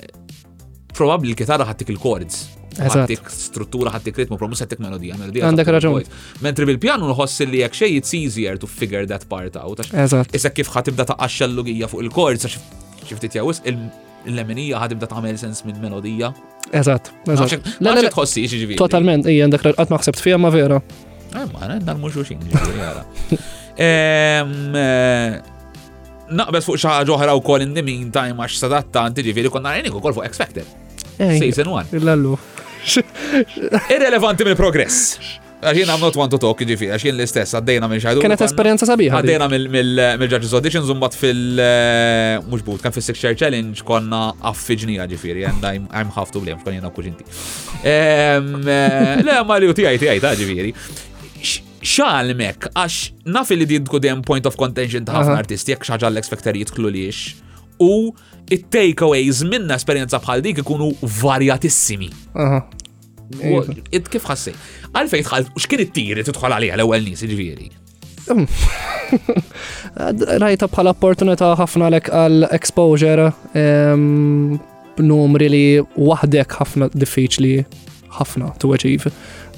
Probabbli 0.92 1.32
l 1.32 1.40
kitarra 1.40 1.64
ħattik 1.70 1.88
il-chords 1.96 2.60
ħattik 2.80 3.30
struttura, 3.34 3.92
ħattik 3.94 4.18
ritmu, 4.22 4.38
promus 4.40 4.62
ħattik 4.64 4.80
melodija, 4.84 5.18
melodija. 5.20 5.48
Għandek 5.50 5.72
raġun. 5.76 6.08
Mentri 6.46 6.68
bil-pjanu 6.70 7.10
nħoss 7.12 7.46
li 7.50 7.64
jek 7.64 7.76
xej 7.76 7.98
it's 8.00 8.14
easier 8.18 8.58
to 8.60 8.68
figure 8.70 9.06
that 9.10 9.28
part 9.32 9.58
out. 9.60 9.82
Eżat. 9.92 10.32
Issa 10.38 10.50
kif 10.56 10.72
ħatibda 10.72 11.06
ta' 11.12 11.18
l-lugija 11.46 11.90
fuq 11.92 12.04
il-kords, 12.06 12.52
xiftit 13.08 13.36
jawis, 13.40 13.62
il 13.66 13.78
lemenija 14.36 14.80
ħatibda 14.84 15.10
tagħmel 15.12 15.38
sens 15.42 15.64
minn 15.66 15.82
melodija. 15.84 16.32
Eżatt, 16.72 17.12
eżatt. 17.28 17.68
tħossi 17.82 18.10
xieġivi. 18.10 18.48
Jiġifieri. 18.48 18.78
Totalment, 18.80 19.28
ija 19.28 19.48
għandek 19.50 19.72
għatma 19.74 19.98
maħsebt 19.98 20.22
fija 20.24 20.38
ma 20.40 20.54
vera. 20.54 20.82
Għamma, 21.32 21.58
eh, 21.58 21.72
għandna 21.78 21.96
l 21.96 21.98
muxu 21.98 22.24
ġifieri 22.28 23.40
eh, 23.82 25.42
Naqbes 26.32 26.64
fuq 26.64 26.78
xi 26.80 26.88
ħaġa 26.88 27.12
oħra 27.12 27.34
wkoll 27.42 27.66
in 27.66 27.74
the 27.76 27.82
meantime 27.84 28.40
għax 28.40 28.62
sadattant 28.64 29.20
ġifieri 29.20 29.50
konna 29.52 29.74
għajnik 29.76 29.98
kol 30.00 30.16
fuq 30.16 30.24
expected. 30.30 30.70
Season 31.30 31.68
1. 31.68 31.86
Illallu. 31.94 32.36
Irrelevanti 33.94 34.44
mill 34.48 34.58
progress 34.58 35.12
Għaxin 35.62 35.90
I'm 35.94 36.00
not 36.02 36.16
want 36.18 36.32
to 36.34 36.38
talk, 36.42 36.58
ġifi, 36.66 36.88
għaxin 36.90 37.14
l-istess, 37.14 37.54
għaddejna 37.54 37.86
minn 37.92 38.02
xajdu. 38.02 38.24
Kienet 38.24 38.42
esperienza 38.42 38.88
sabiħa. 38.90 39.20
Għaddejna 39.20 39.46
mill-Judges 40.18 40.56
Auditions, 40.58 40.88
zumbat 40.90 41.14
fil-mux 41.14 42.64
eh, 42.64 42.82
kan 42.82 42.96
fil-Six 42.96 43.20
Share 43.22 43.38
Challenge 43.38 43.86
konna 43.86 44.24
affiġnija 44.50 45.06
ġifiri, 45.12 45.46
and 45.52 45.62
I'm 45.94 46.10
half 46.16 46.34
to 46.34 46.42
blame, 46.42 46.58
xkan 46.64 46.80
jena 46.80 46.90
kuġinti. 46.96 47.28
Ehm, 47.86 48.50
eh, 48.66 49.22
le, 49.28 49.38
ma 49.52 49.60
li 49.62 49.70
u 49.70 49.76
tijaj, 49.78 50.02
tijaj, 50.02 50.24
ta' 50.26 50.34
ġifiri 50.42 50.74
xalmek, 51.82 52.68
għax 52.78 53.00
naf 53.34 53.50
li 53.58 53.66
din 53.70 53.82
tkun 53.86 54.22
point 54.26 54.46
of 54.50 54.54
contention 54.58 55.02
ta' 55.06 55.16
ħafna 55.20 55.40
artisti, 55.44 55.74
jekk 55.76 55.88
xaġa 55.92 56.10
l-expectarijiet 56.12 56.74
kluliex. 56.74 57.36
U 57.82 58.10
it-takeaways 58.52 59.40
minna 59.48 59.78
esperienza 59.80 60.20
bħal 60.22 60.44
dik 60.46 60.60
ikunu 60.64 60.92
varjatissimi. 61.22 62.10
Iva. 62.36 64.00
Kif 64.12 64.26
ħassi. 64.28 64.54
Għalfej 64.92 65.24
tħal, 65.30 65.46
x'kien 65.62 65.86
it-tiri 65.86 66.26
t-tħal 66.28 66.58
għalija 66.58 66.76
l-ewwel 66.80 67.06
nies 67.08 67.24
ġviri? 67.24 67.70
Jiġifieri? 68.26 68.32
Rajta 70.44 70.68
bħala 70.72 70.94
opportunita 70.96 71.54
ħafna 71.62 71.88
lek 71.96 72.12
għal 72.16 72.46
exposure 72.56 73.30
numri 75.02 75.48
li 75.52 75.66
wahdek 75.96 76.58
ħafna 76.60 76.92
diffiċli 76.94 77.54
ħafna 78.20 78.52
to 78.62 78.74
achieve. 78.76 79.12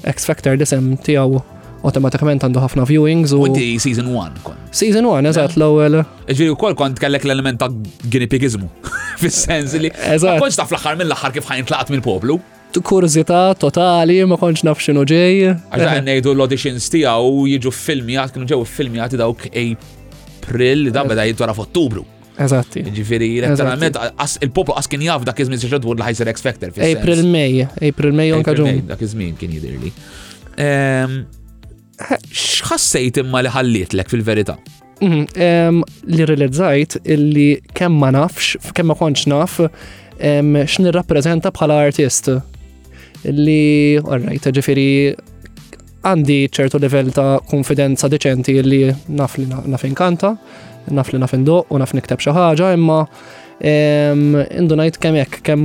X 0.06 0.28
Factor 0.30 0.54
disem 0.60 0.94
tijaw 1.02 1.40
automatikament 1.84 2.44
għandu 2.44 2.62
ħafna 2.64 2.86
viewings. 2.88 3.32
U 3.36 3.48
di 3.52 3.76
season 3.82 4.08
1 4.12 4.40
kon. 4.46 4.56
Season 4.74 5.04
1, 5.10 5.28
eżat 5.30 5.56
l-ewel. 5.60 5.98
Ġviri 6.28 6.52
u 6.54 6.58
kol 6.60 6.76
kont 6.78 6.98
kellek 7.02 7.26
l-element 7.28 7.60
ta' 7.60 7.68
guinea 8.10 8.68
Fis-sens 9.20 9.76
li. 9.78 9.92
Eżat. 9.94 10.40
Konċ 10.42 10.56
ta' 10.62 10.68
fl-axar 10.68 10.96
mill-axar 11.00 11.30
kif 11.36 11.46
ħajn 11.50 11.60
ħajntlaqt 11.64 11.92
mill-poplu 11.94 12.40
kurzita 12.82 13.52
totali, 13.54 14.16
ma 14.26 14.34
konċ 14.34 14.64
naf 14.66 14.80
xinu 14.82 15.04
ġej. 15.06 15.44
Għaxan 15.70 15.92
eh. 15.94 16.00
nejdu 16.08 16.32
l-auditions 16.34 16.88
u 17.22 17.44
jġu 17.46 17.70
filmijat, 17.70 18.32
kienu 18.34 18.48
ġew 18.50 18.64
filmijat 18.66 19.14
dawk 19.14 19.44
April, 19.46 20.90
da 20.90 21.04
eh. 21.04 21.08
beda 21.12 21.26
jitwara 21.28 21.54
f'Ottubru. 21.54 22.02
Eżatti. 22.34 22.82
Ġifiri, 22.96 23.28
letteralment, 23.46 23.94
il-poplu 24.42 24.74
għas 24.74 24.90
kien 24.90 25.06
jaf 25.06 25.22
da' 25.22 25.36
kizmin 25.38 25.60
s-ċed 25.62 25.86
la' 25.86 26.08
ħajser 26.08 26.32
X 26.34 26.46
Factor. 26.48 26.74
April 26.82 27.22
May, 27.30 27.60
April 27.78 28.10
May 28.10 28.34
unka 28.40 28.56
ġun. 28.58 28.82
Da' 28.90 28.98
kizmin 28.98 29.38
kien 29.38 29.54
jidirli. 29.54 29.94
Ehm, 30.58 31.20
xħassejt 32.30 33.20
imma 33.22 33.42
li 33.44 33.52
ħallitlek 33.52 34.10
fil-verità? 34.10 34.56
Mhm, 35.00 35.82
li 36.10 36.24
realizzajt 36.28 37.00
illi 37.04 37.50
kemm 37.76 37.98
ma 38.00 38.10
nafx, 38.14 38.54
kemm 38.74 38.92
ma 38.92 38.96
konċ 38.98 39.28
naf, 39.32 39.60
x'nirrappreżenta 40.18 41.50
bħala 41.54 41.80
artist. 41.88 42.30
Li, 43.24 43.98
orrajt, 44.04 44.50
ġifiri, 44.54 45.14
għandi 46.04 46.36
ċertu 46.52 46.78
level 46.82 47.08
ta' 47.16 47.38
konfidenza 47.48 48.10
deċenti 48.12 48.58
li 48.66 48.82
naf 49.16 49.38
li 49.40 49.46
naf 49.48 49.86
inkanta, 49.88 50.34
naf 50.92 51.12
li 51.14 51.18
naf 51.22 51.32
indoq 51.32 51.72
u 51.72 51.80
naf 51.80 51.94
nikteb 51.96 52.20
xi 52.20 52.34
ħaġa, 52.36 52.74
imma 52.76 53.00
indunajt 54.58 54.98
kem 54.98 55.14
jek, 55.14 55.38
kem 55.42 55.58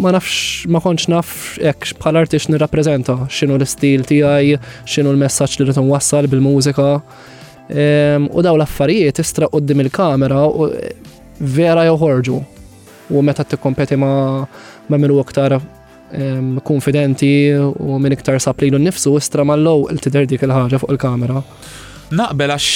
ma 0.00 0.10
nafx, 0.14 0.64
ma 0.72 0.80
konċ 0.80 1.08
naf 1.12 1.56
jek 1.60 1.90
bħal 2.00 2.20
artix 2.22 2.48
nirrapprezenta 2.50 3.16
xinu 3.28 3.58
l-istil 3.58 4.04
tijaj, 4.08 4.56
xinu 4.88 5.12
l-messagġ 5.14 5.58
li 5.60 5.66
rritun 5.68 5.90
wassal 5.90 6.28
bil-mużika. 6.30 6.88
U 8.30 8.42
daw 8.42 8.56
l-affarijiet 8.56 9.20
istra 9.22 9.48
qoddim 9.52 9.84
il-kamera 9.84 10.46
u 10.48 10.70
vera 11.40 11.84
joħorġu. 11.90 12.40
U 13.10 13.24
meta 13.26 13.42
t-kompeti 13.44 13.98
ma 14.00 14.46
minu 14.94 15.20
aktar 15.20 15.58
konfidenti 16.66 17.52
u 17.54 17.98
minn 18.02 18.16
iktar 18.16 18.40
saplilu 18.42 18.80
nifsu 18.82 19.12
istra 19.18 19.44
ma 19.46 19.54
l-low 19.58 19.86
il-tider 19.92 20.26
dik 20.30 20.48
il-ħagġa 20.48 20.80
fuq 20.82 20.96
il-kamera. 20.96 21.44
Naqbel 22.16 22.50
għax 22.56 22.70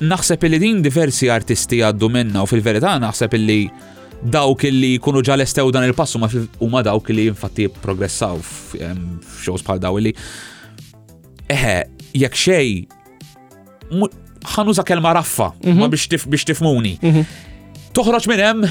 naħseb 0.00 0.46
li 0.48 0.58
din 0.62 0.80
diversi 0.82 1.28
artisti 1.30 1.82
għaddu 1.84 2.08
minna 2.08 2.42
u 2.44 2.48
fil-verità 2.48 2.94
naħseb 3.02 3.34
illi 3.36 3.58
dawk 4.32 4.64
illi 4.68 4.94
kunu 5.00 5.22
ġa 5.24 5.36
estew 5.44 5.68
dan 5.72 5.84
il-passu 5.88 6.20
ma 6.20 6.82
dawk 6.84 7.12
li 7.12 7.26
infatti 7.32 7.66
progressaw 7.80 8.40
f'xows 8.40 9.64
bħal 9.66 9.82
daw 9.82 10.00
li 10.00 10.12
eħe, 11.50 11.72
jekk 12.14 12.36
xej, 12.38 12.68
ħanuża 14.54 14.84
kelma 14.86 15.12
raffa, 15.18 15.48
ma 15.66 15.88
mhm. 15.88 15.90
biex 16.30 16.46
tifmuni. 16.52 16.92
Mhm. 17.02 17.24
Toħroġ 17.96 18.28
minn 18.30 18.44
hemm 18.44 18.68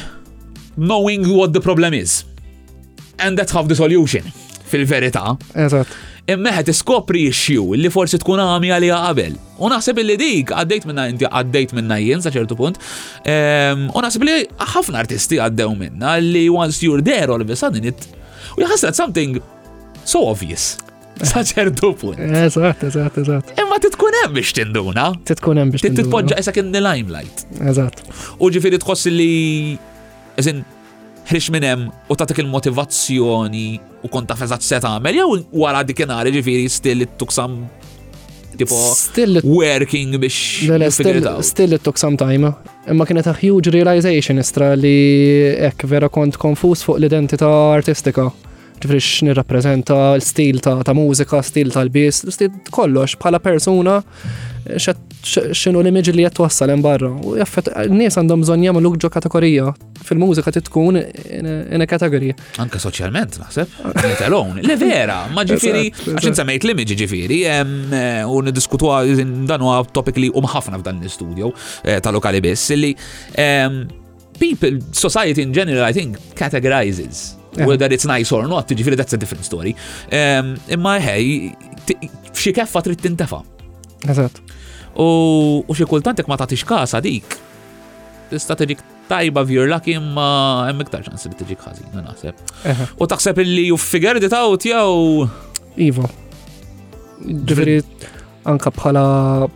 knowing 0.80 1.28
what 1.28 1.52
the 1.52 1.60
problem 1.60 1.92
is. 1.94 2.22
And 3.20 3.36
that's 3.36 3.52
half 3.52 3.68
the 3.68 3.76
solution 3.76 4.32
fil-verità. 4.70 5.26
Eżatt. 5.66 5.88
Immeħet 6.30 6.70
iskopri 6.70 7.24
xju 7.34 7.74
li 7.80 7.90
forsi 7.94 8.20
tkun 8.22 8.40
għami 8.44 8.70
għalija 8.76 9.00
qabel. 9.08 9.36
U 9.66 9.70
naħseb 9.72 10.02
li 10.06 10.16
dik 10.22 10.54
għaddejt 10.56 10.86
minna 10.90 11.08
inti 11.10 11.26
għaddejt 11.30 11.74
minna 11.78 11.98
jien 12.02 12.22
sa 12.22 12.30
ċertu 12.34 12.58
punt. 12.60 12.78
Ehm, 13.26 13.88
u 13.98 14.04
naħseb 14.06 14.28
li 14.28 14.36
ħafna 14.76 15.02
artisti 15.02 15.42
għaddew 15.42 15.74
minna 15.80 16.14
li 16.22 16.46
once 16.54 16.84
you're 16.86 17.02
there 17.06 17.32
all 17.34 17.42
of 17.42 17.50
a 17.50 17.58
sudden 17.58 17.90
it. 17.90 18.06
U 18.58 18.62
jħassret 18.62 18.94
something 19.00 19.42
so 20.06 20.22
obvious. 20.30 20.76
Sa 21.28 21.42
ċertu 21.44 21.90
punt. 22.00 22.16
Eżatt, 22.24 22.86
eżatt, 22.88 23.18
eżatt. 23.20 23.50
Imma 23.60 23.76
titkun 23.84 24.16
hemm 24.22 24.38
biex 24.38 24.54
tinduna. 24.56 25.10
Titkun 25.28 25.60
hemm 25.60 25.74
biex 25.74 25.84
tinduna. 25.84 26.06
Titpoġġa 26.06 26.38
isak 26.40 26.62
in 26.62 26.70
the 26.72 26.80
limelight. 26.80 27.42
Eżatt. 27.60 28.06
U 28.40 28.48
ġifieri 28.56 28.80
tħoss 28.80 29.12
li. 29.12 29.28
Eżin, 30.40 30.62
ħriġ 31.30 31.50
minn 31.54 31.66
hemm 31.68 31.90
u 32.10 32.16
tagħtik 32.18 32.40
il-motivazzjoni 32.42 33.68
u 34.02 34.10
kont 34.10 34.32
taf 34.32 34.40
eżatt 34.46 34.66
se 34.66 34.80
tagħmel 34.82 35.18
jew 35.20 35.36
wara 35.62 35.84
dikinhar 35.86 36.30
ġifieri 36.34 36.66
still 36.74 37.06
tuksam 37.22 37.60
tipo 38.60 38.78
still 38.98 39.38
working 39.46 40.18
biex 40.24 40.72
still 41.46 41.78
it 41.78 41.84
took 41.86 42.02
some 42.02 42.18
time 42.18 42.50
ah. 42.50 42.56
imma 42.92 43.06
kienet 43.08 43.30
a 43.30 43.36
huge 43.44 43.70
realization 43.76 44.42
istra 44.42 44.72
li 44.76 44.96
ek 45.70 45.86
vera 45.92 46.10
kont 46.12 46.40
konfus 46.42 46.82
fuq 46.88 46.98
l-identità 47.00 47.50
artistika 47.78 48.26
ġifrix 48.80 49.24
nirrapprezenta 49.28 49.96
l-stil 50.16 50.62
ta', 50.64 50.80
mużika, 50.96 51.42
stil 51.44 51.74
tal-bis, 51.76 52.22
stil 52.32 52.54
kollox 52.72 53.18
bħala 53.20 53.42
persuna 53.44 53.98
xed 54.72 55.09
xinu 55.24 55.82
l-imġi 55.84 56.14
li 56.16 56.24
jett 56.24 56.40
hemm 56.40 56.82
barra. 56.84 57.10
U 57.24 57.34
jaffet, 57.38 57.68
n-nies 57.90 58.16
għandhom 58.18 58.44
bżonn 58.46 58.64
jagħmlu 58.64 58.92
ġo 59.04 59.10
kategorija. 59.12 59.72
Fil-mużika 60.08 60.52
titkun 60.56 60.98
in 60.98 61.82
a 61.84 61.88
kategori. 61.90 62.32
Anka 62.60 62.80
soċjalment, 62.80 63.40
naħseb. 63.44 63.68
alone. 64.26 64.64
Le 64.64 64.76
vera, 64.78 65.26
ma 65.34 65.44
ġifiri, 65.44 65.90
għax 66.16 66.30
insemmejt 66.32 66.66
l-imġi 66.70 66.96
ġifiri, 67.04 67.40
eh, 67.46 68.24
u 68.26 68.42
niddiskutu 68.42 68.88
dan 69.48 69.62
huwa 69.62 69.84
topik 69.86 70.16
li 70.18 70.30
umħafna 70.30 70.58
ħafna 70.60 70.80
f'dan 70.82 71.00
l-istudio 71.04 71.52
eh, 71.84 72.00
ta' 72.04 72.12
lokali 72.12 72.40
biss, 72.42 72.72
li 72.76 72.94
people, 74.40 74.80
society 74.94 75.42
in 75.42 75.52
general, 75.54 75.84
I 75.86 75.92
think, 75.94 76.16
categorizes 76.36 77.36
eh. 77.58 77.66
whether 77.66 77.92
it's 77.92 78.06
nice 78.06 78.32
or 78.32 78.48
not, 78.48 78.68
ġifiri 78.68 78.96
that's 78.98 79.14
a 79.14 79.18
different 79.18 79.46
story. 79.46 79.76
Imma 80.10 80.98
hej, 81.04 81.52
f'xie 82.34 82.54
keffa 82.56 82.82
trid 82.82 83.04
tintefa'. 83.06 83.44
Eżatt. 84.10 84.40
U 85.00 85.72
xi 85.74 85.88
kultant 85.88 86.20
ma 86.28 86.36
tagħtix 86.40 86.68
kasa 86.68 87.00
dik. 87.04 87.38
Tista' 88.30 88.54
tiġik 88.60 88.82
tajba 89.10 89.42
if 89.46 89.50
you're 89.54 89.72
lucky 89.72 89.96
imma 89.98 90.68
hemm 90.68 90.84
iktar 90.86 91.02
ċans 91.06 91.24
li 91.32 91.38
tiġik 91.40 91.64
ħażin 91.66 91.96
naħseb. 91.96 92.44
U 93.02 93.08
taħseb 93.10 93.40
illi 93.46 93.64
you 93.72 93.78
figured 93.82 94.26
it 94.28 94.36
out 94.38 94.66
jew. 94.68 95.26
Ivo. 95.80 96.06
Ġifieri 97.26 97.80
anka 98.50 98.70
bħala 98.76 99.48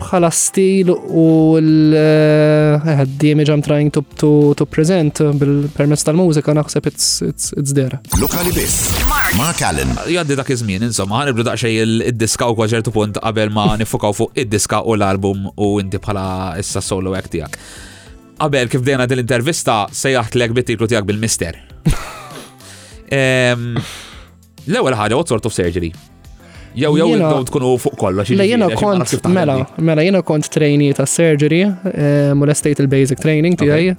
bħala 0.00 0.28
stil 0.34 0.90
u 0.92 1.24
l-ħaddim 1.60 3.40
eh, 3.42 3.44
eh, 3.44 3.52
I'm 3.54 3.62
trying 3.64 3.92
to, 3.96 4.02
to, 4.22 4.30
to 4.58 4.66
present 4.72 5.20
bil-permess 5.40 6.06
tal-mużika 6.08 6.54
naħseb 6.56 6.88
it's, 6.90 7.08
it's, 7.26 7.52
it's 7.60 7.74
there. 7.76 8.00
Lokali 8.22 8.52
biss. 8.56 8.90
Mark 9.38 9.62
Allen. 9.66 9.92
Jaddi 10.10 10.38
dak 10.40 10.50
iż-żmien, 10.56 10.84
insomma, 10.88 11.20
ħanibdu 11.22 11.44
daqsxej 11.46 11.78
id-diska 12.10 12.48
u 12.50 12.56
ġertu 12.72 12.94
punt 12.96 13.20
qabel 13.22 13.52
ma 13.54 13.68
nifukaw 13.80 14.16
fuq 14.16 14.42
id-diska 14.44 14.82
u 14.88 14.96
l-album 14.98 15.46
u 15.54 15.72
inti 15.82 16.00
bħala 16.02 16.26
issa 16.62 16.82
solo 16.84 17.14
għek 17.18 17.30
tiegħek. 17.36 17.58
Qabel 18.40 18.70
kif 18.72 18.84
dejna 18.86 19.04
dil-intervista 19.10 19.82
sejjaħtlek 20.02 20.54
bit 20.56 20.62
bittiklu 20.64 20.88
tiegħek 20.90 21.08
bil-mister. 21.10 21.58
L-ewwel 23.10 24.96
ħaġa, 24.96 25.18
what 25.18 25.28
sort 25.28 25.44
of 25.46 25.52
surgery? 25.56 25.92
Jew 26.78 26.94
jew 26.94 27.06
jgħu 27.16 27.38
tkunu 27.48 27.70
fuq 27.82 27.96
kollox. 27.98 28.34
Le 28.38 28.46
jena 28.46 28.68
jiġifieri, 28.70 29.02
kont, 29.10 29.26
mela, 29.34 29.56
mela 29.82 30.04
jena 30.06 30.20
kont 30.26 30.46
trainee 30.54 30.94
ta' 30.94 31.06
surgery, 31.08 31.64
eh, 31.90 32.30
molestate 32.38 32.84
il-basic 32.84 33.18
training 33.24 33.56
tijaj, 33.58 33.96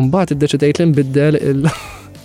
un-bat 0.00 0.32
li 0.32 0.86
nbiddel 0.86 1.40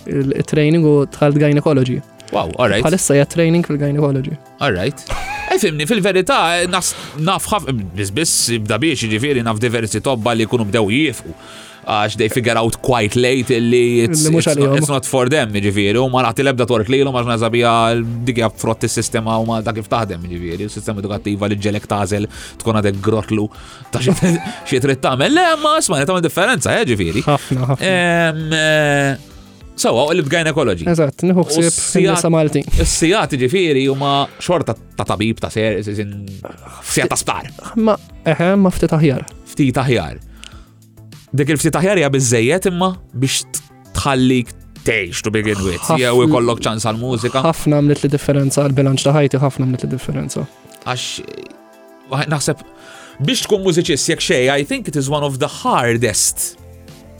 il-training 0.06 0.84
u 0.86 0.94
tħalt 1.12 1.40
gynecology. 1.42 1.98
Wow, 2.32 2.50
all 2.58 2.70
right. 2.72 2.82
Bħalissa 2.82 3.14
hija 3.14 3.26
training 3.30 3.64
fil-gynecology. 3.68 4.34
All 4.58 4.72
right. 4.74 4.98
Fimni, 5.60 5.86
fil-verità, 5.88 6.40
eh, 6.62 6.66
naf 6.68 7.46
ħaf, 7.52 7.68
bizbis, 7.96 8.56
bda 8.64 8.78
biex, 8.82 9.04
ġifiri, 9.12 9.44
naf 9.46 9.60
diversi 9.62 10.00
tobba 10.04 10.34
li 10.36 10.46
kunu 10.50 10.64
bdew 10.68 10.88
jifqu 10.92 11.32
għax 11.86 12.16
they 12.18 12.28
figure 12.32 12.58
out 12.58 12.78
quite 12.82 13.14
late 13.18 13.54
illi 13.54 14.02
it's, 14.02 14.24
it's, 14.26 14.56
not, 14.58 14.78
it's 14.78 14.90
not 14.90 15.06
for 15.06 15.28
them 15.30 15.52
ġifiri 15.54 15.98
u 16.00 16.08
ma 16.10 16.24
naħti 16.26 16.42
lebda 16.46 16.66
tork 16.68 16.90
li 16.90 16.98
l-om 17.04 17.14
għax 17.14 17.30
nazabija 17.30 17.74
dikja 18.26 18.48
frott 18.62 18.86
il-sistema 18.88 19.36
u 19.38 19.46
ma 19.48 19.60
da 19.64 19.74
kif 19.76 19.86
taħdem 19.92 20.24
ġifiri 20.32 20.66
il-sistema 20.66 20.98
edukattiva 21.04 21.50
li 21.50 21.60
ġelek 21.68 21.86
tazel 21.90 22.26
tkun 22.60 22.80
għadek 22.80 22.98
grotlu 23.06 23.46
ta' 23.94 24.02
xie 24.02 24.82
tritt 24.82 25.02
tamel 25.04 25.34
le 25.36 25.46
ma 25.62 25.76
sma 25.82 26.02
tamel 26.06 26.24
differenza 26.26 26.74
ġifiri 26.92 27.22
So, 29.76 29.90
għu 29.92 30.14
li 30.16 30.22
bgajn 30.24 30.48
ekoloġi. 30.54 30.86
Eżat, 30.88 31.20
nħu 31.28 31.42
xsib 31.50 32.14
samalti. 32.16 32.62
S-sijat 32.80 33.34
ġifiri 33.42 33.82
u 33.92 33.96
ma 34.00 34.12
xorta 34.40 34.72
ta' 34.72 35.04
tabib 35.10 35.36
ta' 35.36 35.50
ser, 35.52 35.82
s-sijat 35.82 37.12
ta' 37.12 37.18
spar. 37.20 37.50
Ma, 37.84 37.92
eħe, 38.24 38.54
ma 38.56 38.72
ftit 38.72 38.96
aħjar. 38.96 39.26
Ftit 39.52 39.76
aħjar 39.82 40.22
dik 41.34 41.48
il-ftit 41.54 41.74
aħjar 41.78 41.98
hija 42.00 42.10
biżejjed 42.12 42.68
imma 42.70 42.90
biex 43.18 43.42
tħallik 43.96 44.52
tgħix 44.86 45.24
to 45.26 45.32
begin 45.34 45.58
with. 45.64 45.88
Jew 45.98 46.20
ikollok 46.26 46.60
ċans 46.62 46.86
għall-mużika. 46.86 47.40
Ħafna 47.48 47.80
għamlet 47.80 48.04
li 48.04 48.10
differenza 48.12 48.62
għall-bilanċ 48.62 49.06
ta' 49.08 49.14
ħajti, 49.16 49.40
ħafna 49.42 49.66
għamlet 49.66 49.86
li 49.86 49.90
differenza. 49.96 50.44
Għax 50.86 51.08
naħseb 52.30 52.62
biex 53.26 53.46
tkun 53.48 53.64
mużiċist 53.66 54.12
jekk 54.12 54.22
xej, 54.26 54.44
I 54.54 54.66
think 54.68 54.90
it 54.92 54.96
is 55.00 55.10
one 55.10 55.26
of 55.26 55.40
the 55.42 55.50
hardest 55.50 56.60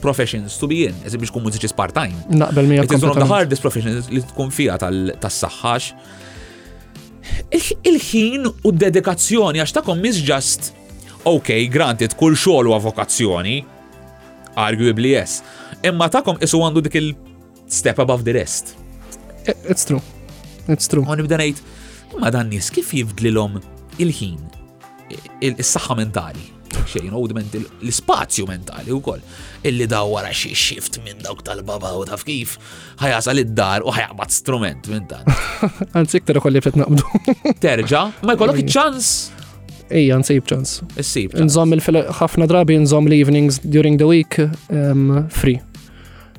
professions 0.05 0.59
to 0.61 0.69
be 0.71 0.85
in, 0.87 1.03
eżi 1.09 1.19
biex 1.25 1.33
tkun 1.35 1.49
mużiċist 1.49 1.75
part-time. 1.79 2.23
Naqbel 2.31 2.71
mija. 2.71 2.87
It 2.87 2.95
is 2.95 3.03
one 3.03 3.17
of 3.17 3.23
the 3.25 3.33
hardest 3.35 3.65
professions 3.67 4.11
li 4.15 4.23
tkun 4.31 4.55
fija 4.55 4.79
tas-saħħax. 4.87 5.93
Il-ħin 7.51 8.47
u 8.53 8.71
d-dedikazzjoni 8.71 9.59
għax 9.65 9.73
ta' 9.75 9.83
kom 9.83 10.05
just, 10.07 10.71
ok, 11.27 11.65
granted, 11.75 12.15
kull 12.21 12.39
xogħol 12.39 12.71
u 12.71 12.79
vokazzjoni, 12.85 13.57
Arguably 14.57 15.13
yes. 15.13 15.41
Imma 15.85 16.09
takom 16.09 16.41
isu 16.41 16.59
għandu 16.65 16.83
dik 16.87 16.97
il-step 17.01 18.01
above 18.03 18.25
the 18.25 18.33
rest. 18.37 18.73
Eh, 19.45 19.53
it's 19.69 19.85
true. 19.85 20.01
It's 20.73 20.89
true. 20.91 21.05
Għon 21.05 21.27
ibda 21.27 21.39
ngħid, 21.43 21.61
ma 22.23 22.33
dan 22.33 22.49
nies 22.51 22.73
kif 22.73 22.95
jibdlilhom 22.97 23.61
il-ħin, 24.01 24.41
is-saħħa 25.45 25.99
mentali 26.01 26.53
xejn 26.87 27.15
u 27.19 27.21
l-spazju 27.27 28.45
mentali 28.47 28.93
u 28.95 29.01
koll. 29.03 29.23
Illi 29.67 29.87
daw 29.91 30.11
wara 30.13 30.29
xi 30.31 30.53
xift 30.55 31.01
minn 31.03 31.19
dawk 31.25 31.41
tal-baba 31.47 31.91
u 31.99 32.05
taf 32.07 32.23
kif 32.27 32.55
ħajasal 33.01 33.43
id-dar 33.43 33.83
u 33.83 33.91
ħajabat 33.95 34.35
strument 34.37 34.87
minn 34.93 35.07
dan. 35.11 35.25
Anzi 35.99 36.21
iktar 36.21 36.39
ukoll 36.39 36.55
li 36.55 36.63
qed 36.63 36.79
naqbdu. 36.79 37.57
Terġa' 37.65 38.05
ma 38.29 38.37
jkollok 38.39 38.63
ċans 38.71 39.11
ejja 39.93 40.19
nsib 40.21 40.49
ċans. 40.51 40.79
Issib. 41.01 41.35
Nżomm 41.39 41.77
ħafna 42.21 42.49
drabi 42.51 42.77
nżom 42.83 43.09
l-evenings 43.11 43.61
during 43.65 43.99
the 44.01 44.09
week 44.09 44.39
um, 44.71 45.27
free. 45.31 45.61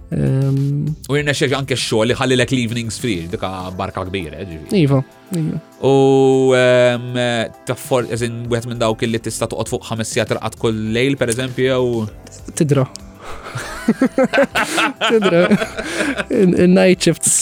U 0.07 1.17
jirna 1.17 1.33
xieġ 1.35 1.51
anke 1.57 1.75
xo 1.79 2.05
li 2.07 2.15
ħalli 2.15 2.37
l-ek 2.37 2.53
evenings 2.55 2.95
free, 3.03 3.25
dika 3.31 3.49
barka 3.77 4.05
kbira. 4.07 4.37
Eh, 4.43 4.55
iva, 4.85 5.01
iva. 5.35 5.57
U 5.83 6.55
taffor, 7.67 8.07
eżin, 8.15 8.45
u 8.47 8.61
minn 8.69 8.79
dawk 8.83 9.03
li 9.05 9.19
tista 9.23 9.49
toqgħod 9.51 9.71
fuq 9.73 9.89
ħames 9.91 10.13
sija 10.13 10.27
għat 10.37 10.55
kull 10.61 10.79
lejl, 10.95 11.17
per 11.19 11.33
eżempju, 11.35 11.77
u. 11.97 12.05
Tidra. 12.55 12.85
Tidra. 15.03 15.47
Night 16.71 17.03
shifts. 17.03 17.35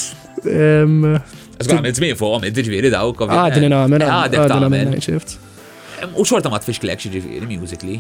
Zgħamil 0.46 1.94
zmin 1.98 2.18
fuqom, 2.20 2.50
id-ġviri 2.50 2.90
dawk. 2.94 3.28
Għadni 3.30 3.70
namen, 3.72 4.10
għadni 4.10 4.48
namen 4.58 4.90
night 4.98 5.06
shifts. 5.06 5.38
U 6.16 6.24
xorta 6.28 6.50
ma 6.52 6.60
tfix 6.60 6.80
klek 6.84 7.00
ġifiri 7.12 7.58
musically. 7.58 7.98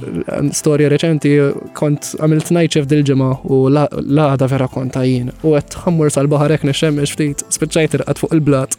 Storja 0.55 0.89
reċenti 0.91 1.33
kont 1.77 2.11
għamilt 2.19 2.51
najċef 2.57 2.87
dil-ġemma 2.91 3.29
u 3.51 3.59
laħda 3.71 4.49
vera 4.51 4.67
kont 4.71 4.99
għajin. 4.99 5.31
U 5.47 5.55
għet 5.57 5.77
ħammur 5.85 6.11
sal-baharek 6.13 6.65
nixxem 6.67 6.99
ftit 7.07 7.45
spiċċajt 7.55 7.99
irqat 8.01 8.21
fuq 8.21 8.35
il-blat. 8.37 8.77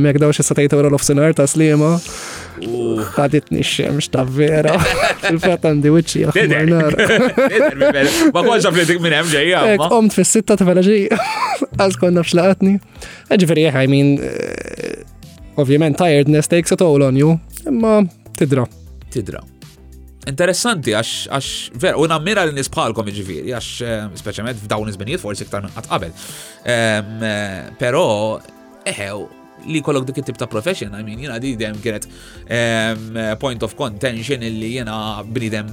Mek 0.00 0.16
dawx 0.20 0.38
jistatajt 0.40 0.72
għora 0.76 0.90
l-ofsinar 0.92 1.34
ta' 1.36 1.46
slima. 1.50 1.94
Għadit 3.18 3.50
xemx 3.56 4.08
ta' 4.12 4.24
vera. 4.28 4.72
Il-fat 5.32 5.66
għandi 5.68 5.92
wicċi 5.94 6.22
għahmarnar. 6.30 6.96
Ma 8.34 8.44
konċa 8.46 8.72
flitik 8.72 9.02
minn 9.04 9.12
hemm 9.16 9.28
ġejja. 9.32 9.60
Omt 9.92 10.16
fis-sitta 10.16 10.56
ta' 10.60 10.64
velaġi. 10.68 11.02
Għaz 11.76 12.00
konna 12.00 12.24
fxlaqatni. 12.24 12.78
Ġifiri, 13.36 13.68
I 13.72 14.02
Ovvjament 15.58 15.96
tiredness 15.98 16.46
takes 16.48 16.70
a 16.70 16.76
toll 16.76 17.02
on 17.02 17.16
you, 17.18 17.38
imma 17.66 18.02
tidra. 18.38 18.62
Tidra. 19.10 19.40
Interessanti 20.30 20.92
għax 20.94 21.10
għax 21.34 21.48
ver, 21.82 21.98
u 21.98 22.06
nammira 22.06 22.44
li 22.46 22.54
nisbħalkom 22.54 23.08
iġviri, 23.10 23.50
għax 23.56 23.72
eh, 23.88 23.96
speċjalment 24.20 24.60
f'dawn 24.62 24.92
iż-żminijiet 24.92 25.22
forsi 25.22 25.46
iktar 25.48 25.64
minn 25.64 25.74
qatt 25.74 25.90
qabel. 25.90 26.14
Eh, 26.62 27.66
però 27.80 28.04
eħew, 28.86 29.24
li 29.72 29.82
kollok 29.82 30.06
dik 30.12 30.22
tip 30.30 30.38
ta' 30.38 30.46
profession, 30.52 30.94
I 30.94 31.02
mean, 31.02 31.18
jina 31.26 31.40
di 31.42 31.56
dem 31.58 31.80
kienet 31.82 32.06
point 33.42 33.62
of 33.66 33.74
contention 33.76 34.44
illi 34.46 34.76
jena 34.76 35.24
bnidem 35.26 35.72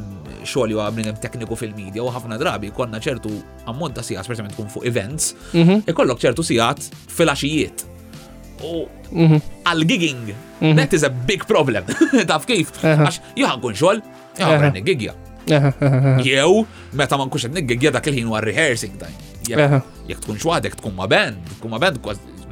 xogħol 0.49 0.73
jew 0.73 0.85
bnidem 0.97 1.19
tekniku 1.21 1.57
fil-medja 1.61 2.01
u 2.01 2.09
ħafna 2.15 2.41
drabi 2.41 2.73
konna 2.73 2.97
ċertu 3.05 3.37
ammont 3.69 3.99
ta' 3.99 4.07
sigħat 4.07 4.25
speċjalment 4.31 4.57
tkun 4.57 4.71
fuq 4.79 4.89
events, 4.89 5.35
ikollok 5.53 6.15
mhm. 6.15 6.23
e 6.23 6.23
ċertu 6.31 6.51
sigħat 6.55 6.89
fil 7.19 7.33
axijiet 7.35 7.91
Mhm. 8.61 9.39
għal-gigging, 9.65 10.33
mhm. 10.61 10.75
that 10.77 10.93
is 10.93 11.03
a 11.03 11.09
big 11.09 11.45
problem. 11.47 11.85
Taf 12.29 12.45
kif? 12.47 12.71
Għax 12.81 13.19
jħankun 13.35 13.75
xol, 13.77 14.01
jħankun 14.39 14.85
gigja. 14.87 15.13
Jew, 15.47 16.65
meta 16.97 17.17
ma 17.19 17.27
nkunx 17.27 17.49
għedni 17.49 17.89
dak 17.93 18.07
il-ħin 18.09 18.31
war 18.31 18.43
rehearsing 18.43 18.95
time. 19.01 19.81
Jek 20.07 20.21
tkun 20.23 20.39
xwadek, 20.39 20.79
tkun 20.79 20.95
ma 20.97 21.05
band, 21.07 21.41
tkun 21.59 21.75
ma 21.75 21.81
band, 21.83 21.99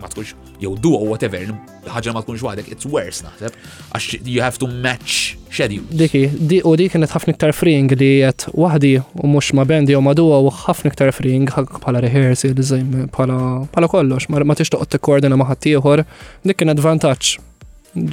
ma 0.04 0.08
tkunx 0.12 0.30
jew 0.64 0.74
du 0.76 0.92
duo 0.92 1.00
whatever, 1.12 1.48
ħaġa 1.96 2.14
ma 2.16 2.22
tkunx 2.24 2.44
waħdek, 2.46 2.68
it's 2.76 2.88
worse 2.92 3.24
naħseb, 3.26 3.56
għax 3.92 4.08
you 4.28 4.42
have 4.44 4.60
to 4.62 4.68
match 4.68 5.38
schedule. 5.54 5.86
Diki, 6.02 6.24
di 6.52 6.60
u 6.68 6.76
di 6.80 6.90
kienet 6.92 7.14
ħafna 7.16 7.36
iktar 7.36 7.56
freeing 7.56 7.90
li 8.02 8.12
qed 8.26 8.48
waħdi 8.64 8.92
u 9.00 9.32
mhux 9.34 9.54
ma 9.58 9.66
bendi 9.70 9.96
u 10.00 10.04
ma 10.04 10.14
duha 10.20 10.42
u 10.46 10.52
ħafna 10.68 10.92
iktar 10.92 11.14
freeing 11.20 11.48
bħala 11.74 12.04
rehearsal 12.08 12.54
bħala 12.58 13.38
bħala 13.74 13.92
kollox, 13.96 14.28
ma 14.34 14.60
tixtoq 14.60 14.90
tikkoordina 14.98 15.40
ma' 15.40 15.50
ħadd 15.54 15.72
ieħor, 15.74 16.06
dik 16.50 16.60
kien 16.62 16.76
advantaġġ. 16.76 17.36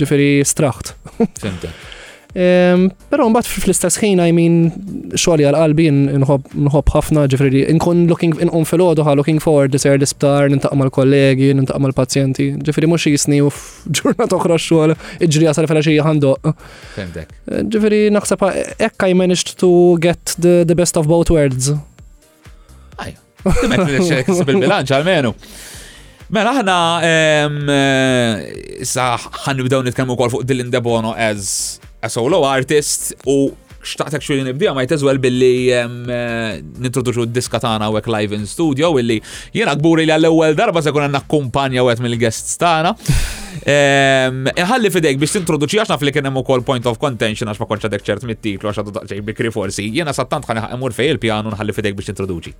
Ġifieri 0.00 0.30
straħt. 0.44 0.90
Fimtek. 1.40 1.86
Pero 2.32 3.24
mbagħad 3.26 3.58
fl-istess 3.58 3.98
ħin 4.02 4.20
I 4.22 4.30
mean 4.34 4.58
xogħli 5.18 5.46
għal 5.48 5.56
qalbi 5.60 5.86
nħobb 5.90 6.92
ħafna 6.94 7.24
ġifri 7.32 7.64
inkun 7.72 8.04
looking 8.10 8.36
inqum 8.44 8.66
fil 8.68 8.80
looking 9.18 9.40
forward 9.42 9.74
li 9.74 9.80
l-isptar, 9.90 10.48
nintaq 10.50 10.74
mal-kollegi, 10.78 11.52
nintaq 11.58 11.78
mal-pazjenti, 11.82 12.50
ġifri 12.62 12.86
mhux 12.86 13.06
jisni 13.14 13.40
u 13.42 13.50
f'ġurnata 13.50 14.36
oħra 14.38 14.58
xogħol 14.60 14.94
iġri 15.26 15.46
jasal 15.48 15.66
fela 15.70 15.82
xi 15.82 15.98
ħandoq. 15.98 16.54
Eh, 16.98 17.20
ġifri 17.66 18.02
naħseb 18.14 18.46
hekk 18.86 19.08
I 19.10 19.14
managed 19.14 19.56
to 19.58 19.98
get 19.98 20.34
the, 20.38 20.62
the 20.66 20.74
best 20.78 20.96
of 20.96 21.08
both 21.10 21.30
worlds. 21.34 21.74
Ajja. 23.00 23.18
Timet 23.42 23.86
li 23.88 24.00
bil-bilanċ 24.52 24.94
għal-menu. 24.98 25.34
Mela 26.30 26.50
aħna 26.54 26.74
eh, 27.02 28.82
issa 28.86 29.16
ħanibdew 29.18 29.80
nitkellmu 29.88 30.14
wkoll 30.14 30.30
fuq 30.38 30.44
dil 30.46 30.60
Debono 30.70 31.10
as 31.18 31.80
a 32.02 32.08
solo 32.08 32.44
artist 32.46 33.12
u 33.26 33.50
xtaqtek 33.84 34.20
actually 34.20 34.44
nibdija 34.44 34.72
ma 34.76 34.82
jtezwel 34.84 35.18
billi 35.22 35.70
eh, 35.72 35.86
nintroduċu 35.86 37.26
d-diska 37.30 37.60
tana 37.62 37.86
u 37.88 37.96
live 38.12 38.36
in 38.36 38.44
studio 38.48 38.92
illi 39.00 39.18
jena 39.56 39.72
gburi 39.76 40.04
li 40.04 40.12
għall-ewel 40.12 40.56
darba 40.58 40.82
se 40.84 40.92
kun 40.92 41.06
għanna 41.06 41.22
kumpanja 41.28 41.84
u 41.84 41.88
għet 41.88 42.02
mill-guests 42.04 42.58
tana. 42.60 42.92
Inħalli 43.60 44.92
fidejk 44.92 45.20
biex 45.20 45.36
tintroduċi 45.38 45.80
għaxna 45.82 45.96
fil 46.00 46.10
li 46.10 46.14
kienem 46.16 46.36
u 46.40 46.44
kol 46.44 46.64
point 46.64 46.84
of 46.88 47.00
contention 47.00 47.48
għax 47.48 47.60
ma 47.64 47.68
konċa 47.72 47.92
dek 47.96 48.04
ċert 48.04 48.28
mit-titlu 48.28 48.68
għax 48.68 48.82
għadu 48.82 48.96
daqċej 48.98 49.24
bikri 49.30 49.52
forsi. 49.54 49.88
Jena 49.96 50.12
sattant 50.16 50.44
għan 50.44 50.66
għamur 50.68 50.96
fej 50.96 51.14
il-pjanu 51.16 51.54
nħalli 51.56 51.76
fidejk 51.76 51.96
biex 52.00 52.12
tintroduċi. 52.12 52.54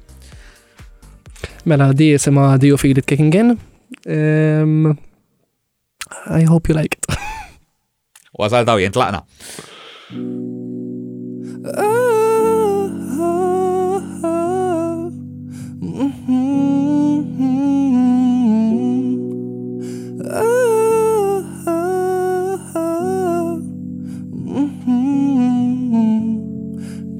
Mela, 1.68 1.92
di 1.92 2.14
sema 2.20 2.54
di 2.60 2.72
u 2.72 2.76
Kicking 2.80 3.34
In. 3.36 4.90
I 6.40 6.42
hope 6.44 6.68
you 6.68 6.74
like 6.74 6.96
it. 6.96 7.19
وصلنا 8.38 8.74
وينطلعنا 8.74 9.24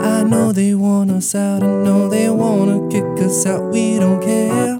I 0.00 0.22
know 0.22 0.52
they 0.52 0.74
want 0.76 1.10
us 1.10 1.34
out. 1.34 1.64
I 1.64 1.66
know 1.82 2.08
they 2.08 2.30
wanna 2.30 2.86
kick 2.88 3.24
us 3.26 3.46
out. 3.46 3.64
We 3.72 3.98
don't 3.98 4.22
care 4.22 4.79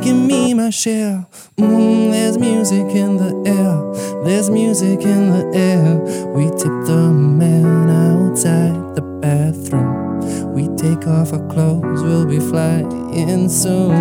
taking 0.00 0.26
me 0.26 0.54
my 0.54 0.70
share. 0.70 1.26
Mm, 1.58 2.10
there's 2.10 2.38
music 2.38 2.86
in 2.96 3.18
the 3.18 3.34
air. 3.50 4.22
There's 4.24 4.48
music 4.48 5.00
in 5.02 5.30
the 5.30 5.44
air. 5.54 5.96
We 6.32 6.44
tip 6.50 6.74
the 6.90 7.10
man 7.12 7.90
outside 7.90 8.94
the 8.96 9.02
bathroom. 9.20 10.20
We 10.54 10.68
take 10.76 11.06
off 11.06 11.32
our 11.34 11.46
clothes. 11.48 12.02
We'll 12.02 12.24
be 12.24 12.40
flying 12.40 12.90
soon. 13.48 13.94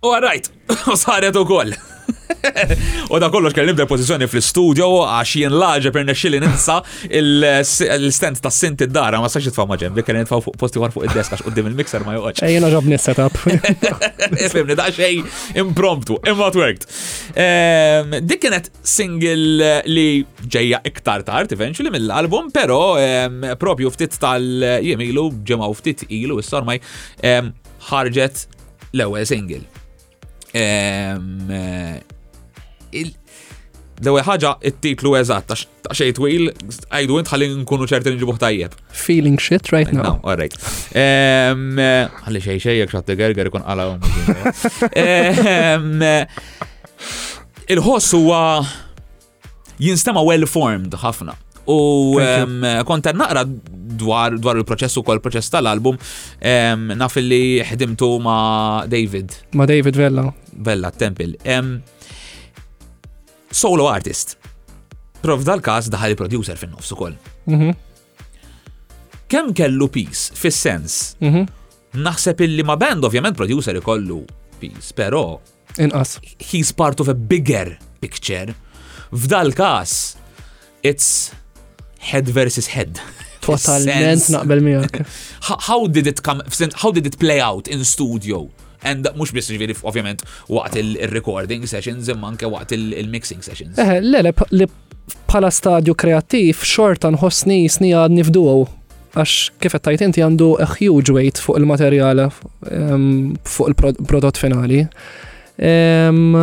U 0.08 0.14
għarrajt, 0.16 0.48
u 0.92 0.96
saret 0.96 1.36
u 1.36 1.44
koll. 1.48 1.76
U 3.12 3.18
da 3.20 3.28
kollox 3.32 3.54
kellim 3.56 3.76
pozizjoni 3.88 4.26
fl-studio 4.28 4.86
għax 5.10 5.32
jien 5.40 5.54
laġe 5.58 5.90
per 5.92 6.04
nexxili 6.06 6.38
ninsa 6.40 6.76
il-stand 7.08 8.40
ta' 8.44 8.52
sinti 8.52 8.86
d-dara 8.88 9.20
ma 9.20 9.28
sax 9.32 9.48
jitfaw 9.48 9.66
maġem, 9.68 9.94
dik 9.96 10.06
kellin 10.08 10.28
fuq 10.28 10.54
posti 10.60 10.80
għarfu 10.80 11.02
id-desk 11.08 11.34
għax 11.34 11.44
il-mixer 11.50 12.04
ma 12.06 12.14
joqgħodx. 12.16 12.44
Ejjina 12.48 12.68
eh, 12.68 12.76
ġobni 12.76 12.98
setup. 13.00 13.36
Ifimni 14.46 14.76
da 14.78 14.88
xej 14.94 15.18
impromptu, 15.64 16.16
imma 16.30 16.50
worked. 16.56 16.86
Ehm, 17.36 18.18
dik 18.28 18.44
kienet 18.44 18.70
single 18.80 19.72
li 19.88 20.08
ġejja 20.44 20.82
iktar 20.88 21.24
tard 21.28 21.52
eventually 21.56 21.92
mill-album, 21.92 22.52
pero 22.54 22.80
ehm, 23.02 23.50
propju 23.60 23.92
ftit 23.96 24.16
tal 24.22 24.46
jemilu 24.84 25.28
ġemaw 25.48 25.74
ftit 25.80 26.06
ilu, 26.08 26.38
s-sormaj 26.44 26.80
ehm, 27.24 27.52
ħarġet 27.90 28.46
l 28.94 29.04
ewel 29.10 29.26
single. 29.28 29.64
Eh, 30.58 31.96
L-ewwel 33.98 34.22
ħaġa 34.26 34.50
it-titlu 34.68 35.10
eżat 35.18 35.48
ta' 35.50 35.94
xejn 35.98 36.14
twil 36.16 36.44
għajdu 36.54 37.16
int 37.20 37.30
ħalli 37.32 37.48
nkunu 37.64 37.86
ċertin 37.90 38.14
nġibu 38.16 38.34
tajjeb. 38.40 38.74
Feeling 39.04 39.40
shit 39.42 39.70
right 39.74 39.90
now. 39.94 40.04
No, 40.04 40.12
All 40.22 40.38
right. 40.38 40.54
Eh, 40.94 41.50
ħalli 42.26 42.44
xej 42.44 42.60
xejn 42.62 42.78
jekk 42.82 42.94
xatt 42.96 43.14
gerger 43.18 43.50
għala 43.62 43.88
għom. 43.90 44.10
Eh, 44.98 46.26
il 47.70 47.80
ħossu 47.84 48.22
huwa 48.24 48.42
jinstema 49.82 50.22
well-formed 50.24 50.94
ħafna. 51.02 51.34
U 51.68 52.16
konta 52.88 53.12
naqra 53.12 53.44
dwar 54.00 54.30
dwar 54.40 54.56
il-proċess 54.60 54.94
u 54.98 55.02
kol 55.04 55.20
proċess 55.22 55.50
tal-album 55.52 55.96
naf 56.96 57.16
li 57.20 57.60
ħdimtu 57.68 58.08
ma' 58.24 58.84
David. 58.88 59.34
Ma' 59.52 59.66
David 59.68 59.98
Vella. 60.00 60.26
Vella, 60.52 60.90
t-tempil. 60.94 61.36
Solo 63.50 63.88
artist. 63.90 64.36
Prof 65.20 65.42
dal-kas 65.44 65.88
daħal 65.92 66.14
producer 66.16 66.56
fin-nofs 66.56 66.92
ukoll. 66.96 67.16
Mhm. 67.50 67.74
Kemm 69.28 69.52
kellu 69.52 69.88
peace 69.92 70.30
fis-sens? 70.32 71.16
Mhm. 71.20 71.44
Naħseb 72.00 72.40
illi 72.46 72.62
ma' 72.64 72.76
band 72.80 73.04
ovvjament 73.04 73.36
producer 73.36 73.74
ikollu 73.76 74.22
peace, 74.60 74.92
però 74.96 75.38
Inqas. 75.78 76.16
He's 76.38 76.72
part 76.72 76.98
of 77.00 77.08
a 77.08 77.14
bigger 77.14 77.76
picture. 78.00 78.46
F'dal-kas, 79.12 80.16
it's 80.82 81.30
head 81.98 82.28
versus 82.28 82.68
head. 82.72 82.98
Totalment 83.48 84.28
naqbel 84.30 84.62
miegħek. 84.66 84.98
How 85.70 85.86
did 85.86 86.06
it 86.10 86.22
come 86.22 86.42
how 86.82 86.92
did 86.92 87.06
it 87.06 87.18
play 87.18 87.38
out 87.40 87.68
in 87.68 87.84
studio? 87.84 88.48
And 88.82 89.08
mux 89.16 89.32
biss 89.34 89.50
ġviri 89.50 89.74
ovvjament 89.82 90.20
waqt 90.48 90.78
il-recording 90.78 91.66
sessions 91.66 92.08
imma 92.12 92.28
anke 92.30 92.46
waqt 92.50 92.76
il-mixing 92.78 93.42
sessions. 93.42 93.78
Eh, 93.82 93.98
le, 94.02 94.20
le, 94.54 94.66
bħala 95.28 95.50
stadju 95.50 95.96
kreattiv 95.98 96.60
xorta 96.62 97.10
nħossni 97.10 97.62
għad 97.80 98.14
nifduw 98.20 98.60
għax 99.18 99.34
kifet 99.58 99.86
tajt 99.88 100.04
inti 100.06 100.22
għandu 100.22 100.52
a 100.62 100.66
huge 100.76 101.10
weight 101.16 101.40
fuq 101.42 101.58
il 101.58 101.66
materjali 101.66 102.28
ehm, 102.28 103.38
fuq 103.42 103.72
il-prodott 103.72 104.38
finali. 104.38 104.84
Ehm, 105.58 106.36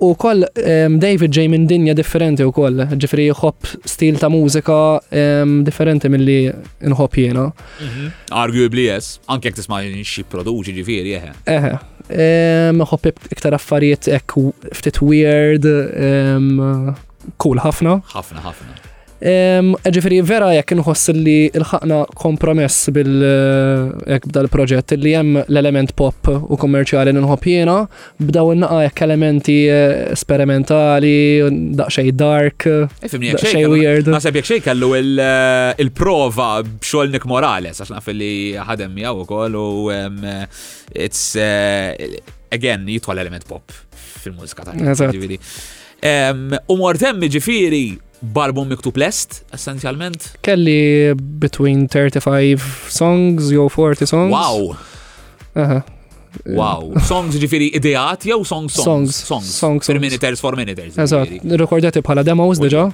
U 0.00 0.14
koll 0.16 0.44
um, 0.64 0.96
David 1.00 1.34
ġej 1.36 1.48
minn 1.52 1.66
dinja 1.68 1.92
differenti 1.96 2.46
u 2.48 2.52
koll, 2.56 2.80
ġifri 2.96 3.26
jħob 3.28 3.68
stil 3.88 4.16
ta' 4.20 4.30
mużika 4.32 4.76
um, 5.12 5.60
differenti 5.66 6.08
mill-li 6.10 6.38
nħob 6.88 7.20
jena. 7.20 7.48
Mm 7.50 7.86
-hmm. 7.86 8.16
Arguably 8.44 8.86
yes, 8.88 9.18
anke 9.28 9.48
jek 9.50 9.60
tisma' 9.60 9.82
xie 10.14 10.24
produċi 10.24 10.76
ġifiri 10.80 11.16
eħe. 11.20 11.32
Eħe, 11.56 11.76
ħob 12.80 13.10
um, 13.12 13.24
iktar 13.36 13.58
affarijiet 13.60 14.08
ek 14.08 14.40
ftit 14.72 15.02
weird, 15.02 15.68
um, 15.68 16.94
cool 17.36 17.60
ħafna. 17.60 18.00
ħafna 18.16 18.40
ħafna. 18.48 18.79
Ġifiri, 19.20 20.20
vera 20.24 20.46
jekk 20.56 20.72
nħoss 20.78 21.10
li 21.12 21.50
l 21.52 21.60
ħakna 21.68 21.96
kompromess 22.16 22.88
bil 22.94 23.18
eh, 23.20 23.90
jekk 24.14 24.48
proġett 24.48 24.94
li 24.96 25.12
jem 25.12 25.34
l-element 25.42 25.92
pop 25.98 26.24
u 26.32 26.56
kommerċjali 26.56 27.12
nħob 27.18 27.44
jena, 27.52 27.74
bdaw 28.16 28.54
n-naqa 28.54 28.80
jekk 28.86 29.04
elementi 29.04 29.58
eh, 29.68 30.14
sperimentali, 30.16 31.12
daqxej 31.76 32.10
dark, 32.16 32.64
daqxej 33.04 33.66
weird. 33.68 34.08
Nasab 34.08 34.40
jekk 34.40 34.54
xej 34.54 34.64
kallu 34.70 34.92
eh, 34.96 35.84
il-prova 35.84 36.50
bxolnik 36.80 37.28
morale, 37.28 37.74
għax 37.76 37.92
naf 37.92 38.08
li 38.16 38.32
ħadem 38.56 38.96
jaw 39.04 39.18
u 39.20 39.28
kol 39.28 39.60
u 39.60 39.70
it's 40.96 41.34
again 41.36 42.88
jitħol 42.88 43.20
element 43.20 43.44
pop 43.46 43.68
fil-mużika 43.92 44.72
tal 44.72 46.62
U 46.72 46.76
mortem 46.80 47.20
ġifiri 47.28 47.84
barbum 48.22 48.68
miktub 48.68 48.96
lest, 48.96 49.42
essenzjalment? 49.54 50.36
Kelli 50.44 51.14
between 51.16 51.88
35 51.88 52.62
songs 52.88 53.50
jew 53.50 53.68
40 53.70 54.06
songs. 54.06 54.32
Wow! 54.32 54.76
Aha. 55.56 55.82
Wow, 56.46 56.92
songs 57.10 57.34
ġifiri 57.42 57.72
ideat 57.74 58.22
jew 58.28 58.36
songs 58.46 58.76
songs? 58.78 59.16
Songs, 59.26 59.48
songs. 59.58 59.86
Per 59.90 59.98
minuters 60.00 60.38
for 60.40 60.54
minuters. 60.58 60.94
Eżat, 61.02 61.32
rekordjati 61.62 62.04
bħala 62.06 62.22
demos 62.26 62.60
deġa. 62.62 62.84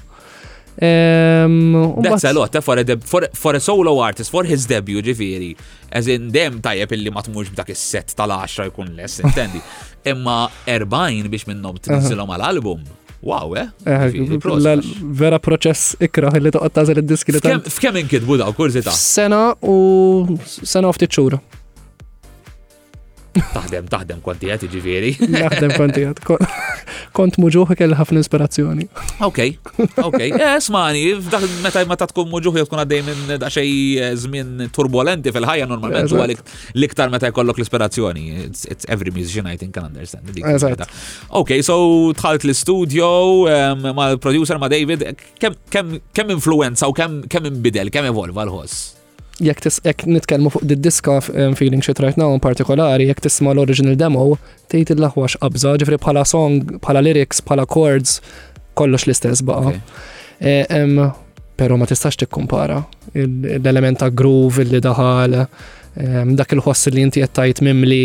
Ehm, 0.76 1.72
That's 2.04 2.24
a 2.28 2.32
lot, 2.36 2.52
eh, 2.56 2.60
for 2.64 2.76
a, 2.80 2.96
for, 3.00 3.24
for 3.32 3.56
a 3.56 3.60
solo 3.60 3.94
artist, 4.04 4.28
for 4.32 4.44
his 4.48 4.64
debut 4.68 5.00
ġifiri. 5.04 5.50
As 5.92 6.08
in 6.12 6.28
dem 6.32 6.60
tajjeb 6.64 6.92
illi 6.98 7.10
ma 7.12 7.22
tmurx 7.24 7.50
b'dak 7.52 7.72
is-set 7.74 8.12
tal-10 8.18 8.70
jkun 8.70 8.92
less, 8.96 9.20
intendi. 9.24 9.60
Imma 10.12 10.44
40 10.68 11.28
biex 11.32 11.48
minnhom 11.50 11.76
tinsilhom 11.82 12.30
għal-album. 12.36 12.86
Wow, 13.24 13.54
eh? 13.56 13.68
eh 13.88 14.82
vera 15.16 15.38
proċess 15.40 15.96
ikra 16.04 16.28
li 16.36 16.52
toqgħod 16.52 16.74
tażel 16.76 17.00
id-diski 17.00 17.34
li 17.36 17.40
F'kemm 17.72 18.00
inkidbu 18.02 18.36
daw 18.42 18.52
kurzita? 18.56 18.92
Sena 18.92 19.54
u 19.64 19.76
sena 20.46 20.92
ftit 20.92 21.14
xhur. 21.16 21.38
Taħdem, 23.52 23.86
taħdem 23.92 24.20
kontijat, 24.24 24.64
ġiviri. 24.72 25.10
Taħdem 25.32 25.72
kontijat. 25.76 26.20
Kont 27.16 27.36
muġuħi 27.42 27.76
kelli 27.80 27.98
ħafna 27.98 28.22
ispirazzjoni. 28.24 28.86
Ok, 29.26 29.40
ok. 30.04 30.20
Esmani, 30.54 31.02
eh, 31.12 31.50
meta 31.64 31.82
ma 31.90 31.98
ta' 32.00 32.08
tkun 32.10 32.28
muġuħi 32.32 32.64
tkun 32.66 32.82
għaddej 32.84 33.02
minn 33.06 33.38
daċej 33.42 34.12
zmin 34.24 34.52
eh, 34.66 34.70
turbolenti 34.76 35.34
fil-ħajja 35.34 35.68
normalment, 35.70 36.12
u 36.16 36.20
għalik 36.22 36.42
liktar 36.80 37.12
meta 37.12 37.30
jkollok 37.32 37.60
l-ispirazzjoni. 37.60 38.26
It's 38.48 38.88
every 38.88 39.12
musician 39.14 39.48
I 39.50 39.56
think 39.60 39.74
can 39.76 39.88
understand. 39.90 40.30
Ok, 41.42 41.58
so 41.66 42.12
tħalt 42.16 42.44
l-studio 42.44 43.10
ma' 43.82 44.14
producer 44.22 44.60
ma' 44.60 44.70
David, 44.72 45.04
kem 45.40 46.30
influenza 46.32 46.88
u 46.90 46.96
kem 46.96 47.50
imbidel, 47.52 47.90
kem 47.92 48.08
evolva 48.10 48.46
l-ħoss? 48.46 48.84
jekk 49.38 49.60
jekk 49.84 50.04
nitkellmu 50.08 50.50
fuq 50.52 50.62
diska 50.64 51.18
um, 51.34 51.54
feeling 51.54 51.82
shit 51.82 51.98
right 52.00 52.16
now 52.16 52.32
in 52.32 52.40
partikolari, 52.40 53.06
jekk 53.08 53.20
tisma' 53.24 53.52
l-original 53.54 53.96
demo, 53.98 54.36
tgħid 54.72 54.94
il-laħwax 54.96 55.36
qabża, 55.42 55.74
ġifri 55.80 55.98
bħala 56.00 56.24
song, 56.26 56.62
bħala 56.80 57.02
lyrics, 57.04 57.42
bħala 57.44 57.66
chords, 57.66 58.20
kollox 58.74 59.06
l-istess 59.08 59.44
baqa. 59.44 59.74
Eh, 60.38 61.22
Pero 61.56 61.78
ma 61.80 61.86
tistax 61.88 62.18
tikkumpara 62.20 62.82
l-element 63.16 64.02
ta' 64.02 64.10
groove 64.12 64.60
li 64.68 64.80
daħal, 64.84 65.36
dak 66.36 66.52
il-ħoss 66.52 66.90
li 66.92 67.00
inti 67.06 67.22
qed 67.22 67.32
tajt 67.32 67.62
mimli 67.64 68.02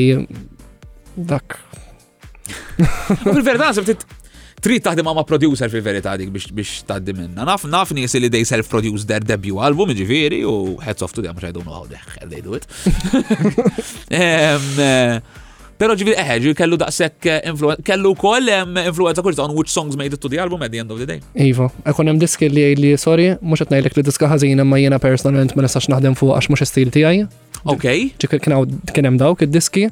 dak. 1.28 1.58
Fil-verità, 3.26 3.74
trid 4.62 4.84
taħdem 4.86 5.08
ma' 5.10 5.24
producer 5.26 5.70
fil-verità 5.74 6.14
dik 6.22 6.30
biex 6.34 6.84
tgħaddi 6.86 7.16
minna. 7.18 7.46
Naf 7.50 7.66
naf 7.70 7.94
nies 7.98 8.14
li 8.22 8.30
dej 8.32 8.46
self-produce 8.52 9.08
their 9.10 9.24
debut 9.26 9.60
album 9.66 9.92
ġifieri 9.98 10.44
u 10.46 10.78
heads 10.86 11.02
off 11.02 11.16
to 11.18 11.24
them 11.26 11.38
I 11.42 11.50
don't 11.50 11.66
know 11.66 11.74
how 11.74 11.88
the 11.90 11.98
hell 11.98 12.30
they 12.30 12.42
do 12.46 12.54
it. 12.60 12.70
Eh, 14.12 15.22
Pero 15.82 15.96
ġifieri 15.98 16.14
eħe, 16.20 16.34
eh, 16.36 16.40
ġifieri 16.44 16.58
kellu 16.60 16.78
daqsek 16.78 17.26
eh, 17.32 17.38
influenza, 17.50 17.82
kellu 17.88 18.12
wkoll 18.14 18.52
influenza 18.84 19.24
kurta 19.26 19.46
on 19.48 19.56
which 19.58 19.72
songs 19.74 19.96
made 19.98 20.14
it 20.14 20.22
to 20.22 20.30
the 20.30 20.38
album 20.44 20.62
at 20.62 20.70
the 20.70 20.78
end 20.84 20.92
of 20.94 21.00
the 21.02 21.08
day. 21.10 21.22
Ivo, 21.42 21.72
ekon 21.90 22.12
hemm 22.12 22.20
diski 22.22 22.52
li 22.52 22.68
li 22.78 22.92
sorry, 23.02 23.32
mux 23.42 23.64
qed 23.66 23.96
li 23.98 24.04
diska 24.06 24.30
ħażina 24.30 24.66
ma 24.68 24.78
jena 24.78 25.00
personalment 25.02 25.56
ma 25.58 25.66
nistax 25.66 25.90
naħdem 25.90 26.14
fuq 26.20 26.36
għax 26.38 26.52
mux 26.54 26.62
is 26.68 26.76
tijaj. 26.78 27.24
Ok. 27.64 27.88
Okay. 28.22 28.38
Kien 28.92 29.10
hemm 29.10 29.18
dawk 29.22 29.42
id-diski 29.46 29.88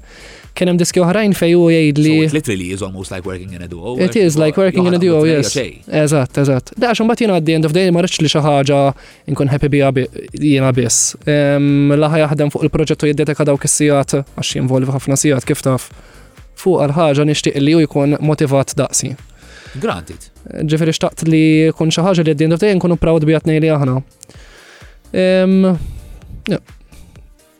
kien 0.60 0.72
hemm 0.72 0.80
diski 0.82 1.00
oħrajn 1.04 1.34
fej 1.39 1.54
u 1.56 1.67
jgħid 1.72 2.02
li. 2.04 2.15
So 2.19 2.28
It 2.28 2.36
literally 2.36 2.67
is 2.76 2.84
almost 2.86 3.13
like 3.15 3.28
working 3.28 3.56
in 3.56 3.63
a 3.63 3.69
duo. 3.72 3.95
It 4.04 4.17
is 4.19 4.38
like 4.39 4.60
working 4.60 4.88
in 4.89 4.98
a 4.98 5.02
duo, 5.02 5.22
yes. 5.28 5.56
Eżatt, 5.88 6.38
eżatt. 6.43 6.74
Da 6.80 6.91
għax 6.91 7.04
mbagħad 7.06 7.24
jiena 7.26 7.38
at 7.39 7.48
the 7.48 7.56
end 7.58 7.67
of 7.69 7.76
day 7.76 7.91
ma 7.95 8.04
rridx 8.04 8.19
li 8.24 8.32
xi 8.32 8.41
ħaġa 8.43 8.80
nkun 9.34 9.52
happy 9.54 9.72
bija 9.78 9.91
jiena 10.36 10.74
biss. 10.76 11.13
Laħa 12.04 12.22
jaħdem 12.26 12.52
fuq 12.54 12.65
il-proġett 12.67 13.06
u 13.08 13.12
jiddeteka 13.12 13.48
dawk 13.50 13.67
is 13.69 13.80
għax 13.88 14.52
jinvolvi 14.58 14.91
ħafna 14.95 15.17
sijat 15.19 15.48
kif 15.50 15.63
taf. 15.65 15.89
Fuq 16.60 16.82
għal-ħaġa 16.84 17.28
nixtieq 17.30 17.62
li 17.63 17.78
ju 17.78 17.86
jkun 17.86 18.17
motivat 18.28 18.76
daqsi. 18.80 19.13
Granted. 19.80 20.28
Ġifieri 20.65 20.93
xtaqt 20.98 21.24
li 21.30 21.43
kun 21.78 21.93
xi 21.93 22.04
ħaġa 22.04 22.26
li 22.26 22.36
at 22.36 22.39
the 22.41 22.50
end 22.50 22.58
of 22.58 22.63
day 22.63 22.76
nkunu 22.76 22.98
proud 23.00 23.24
bija 23.28 23.39
tnejli 23.45 23.72
aħna. 23.78 24.02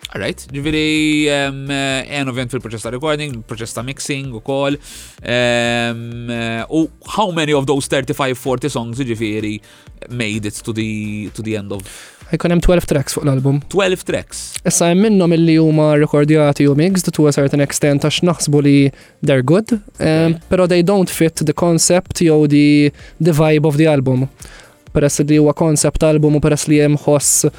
Alright, 0.09 0.41
ġiviri 0.49 1.27
għen 1.29 1.69
eh, 1.69 2.23
ovvjament 2.25 2.55
fil-proċess 2.55 2.87
ta' 2.87 2.91
recording, 2.95 3.43
proċess 3.45 3.75
ta' 3.77 3.83
mixing 3.85 4.33
u 4.33 4.39
kol. 4.41 4.73
Eh, 5.21 5.91
u 6.65 6.79
how 7.13 7.27
many 7.35 7.53
of 7.53 7.67
those 7.69 7.85
35-40 7.91 8.73
songs 8.73 9.01
ġiviri 9.05 9.59
made 10.17 10.49
it 10.49 10.57
to 10.65 10.73
the, 10.73 11.29
to 11.37 11.45
the 11.45 11.53
end 11.59 11.75
of? 11.75 11.85
Għajkon 12.33 12.57
12 12.65 12.89
tracks 12.89 13.13
fuq 13.17 13.27
l-album. 13.27 13.59
12 13.73 14.03
tracks. 14.07 14.39
Issa 14.69 14.89
jem 14.91 15.03
minnom 15.05 15.29
illi 15.37 15.59
huma 15.61 15.91
rekordjati 16.01 16.65
u 16.69 16.73
mixed 16.77 17.13
to 17.13 17.27
a 17.29 17.33
certain 17.35 17.61
extent 17.65 18.05
għax 18.05 18.23
naħsbu 18.25 18.63
li 18.65 18.77
they're 19.21 19.45
good, 19.45 19.75
um, 20.01 20.39
pero 20.49 20.65
they 20.69 20.81
don't 20.85 21.09
fit 21.13 21.45
the 21.45 21.53
concept 21.53 22.21
jew 22.25 22.47
the, 22.49 22.89
the 23.21 23.33
vibe 23.33 23.69
of 23.69 23.77
the 23.77 23.85
album 23.85 24.25
peress 24.93 25.19
li 25.23 25.38
huwa 25.39 25.54
koncept 25.58 26.04
album 26.06 26.36
u 26.36 26.41
peress 26.43 26.67
li 26.69 26.80
hemm 26.82 26.97
ħoss 27.04 27.49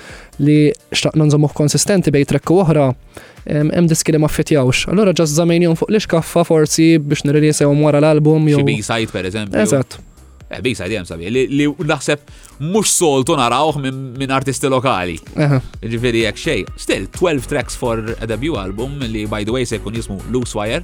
li 0.44 0.56
xtaq 0.90 1.18
nżommuh 1.20 1.54
konsistenti 1.56 2.12
bej 2.14 2.26
trekku 2.30 2.58
oħra, 2.64 2.88
hemm 3.46 3.88
diski 3.90 4.14
li 4.14 4.20
ma 4.22 4.30
ffitjawx. 4.30 4.86
Allura 4.90 5.14
ġas 5.16 5.36
jom 5.36 5.76
fuq 5.78 5.90
li 5.94 6.02
xkaffa 6.06 6.44
forsi 6.44 6.90
biex 6.98 7.60
jom 7.64 7.82
wara 7.86 8.00
l-album 8.02 8.48
jew. 8.48 8.62
Xi 8.64 8.70
b-side 8.74 9.28
eżempju. 9.30 9.60
Eżatt. 9.62 9.98
Eh, 10.50 10.58
b-side 10.64 10.90
jem 10.90 11.06
sabi, 11.06 11.28
li 11.30 11.66
naħseb 11.86 12.18
mux 12.60 12.90
soltu 12.90 13.36
narawħ 13.38 13.76
minn 14.18 14.30
artisti 14.34 14.66
lokali. 14.66 15.18
Ġifiri 15.82 16.24
jek 16.26 16.36
xej. 16.38 16.64
Still, 16.76 17.06
12 17.14 17.46
tracks 17.46 17.78
for 17.78 18.02
a 18.18 18.26
debut 18.26 18.58
album 18.58 18.98
li 19.00 19.26
by 19.26 19.44
the 19.44 19.54
way 19.54 19.64
se 19.64 19.78
jkun 19.78 19.94
jismu 19.94 20.18
Loose 20.30 20.58
Wire. 20.58 20.82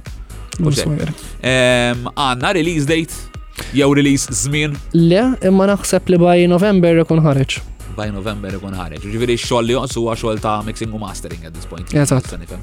Loose 0.63 0.87
Wire. 0.87 1.11
Għanna 1.43 2.55
release 2.55 2.87
date 2.87 3.35
Jew 3.73 3.93
release 3.93 4.27
żmien? 4.43 4.75
Le, 4.93 5.23
imma 5.47 5.67
naħseb 5.71 6.11
li 6.13 6.17
by 6.21 6.43
November 6.49 7.01
ikun 7.01 7.21
ħareġ. 7.25 7.57
By 7.97 8.11
November 8.13 8.53
ikun 8.57 8.75
ħareġ. 8.77 9.07
Ġifieri 9.11 9.35
x-xogħol 9.39 9.65
li 9.67 9.75
jonsu 9.75 10.03
huwa 10.03 10.15
xogħol 10.19 10.41
ta' 10.43 10.59
mixing 10.67 10.93
u 10.95 10.99
mastering 11.01 11.47
at 11.49 11.55
this 11.57 11.67
point. 11.69 11.89
Eżatt. 11.93 12.53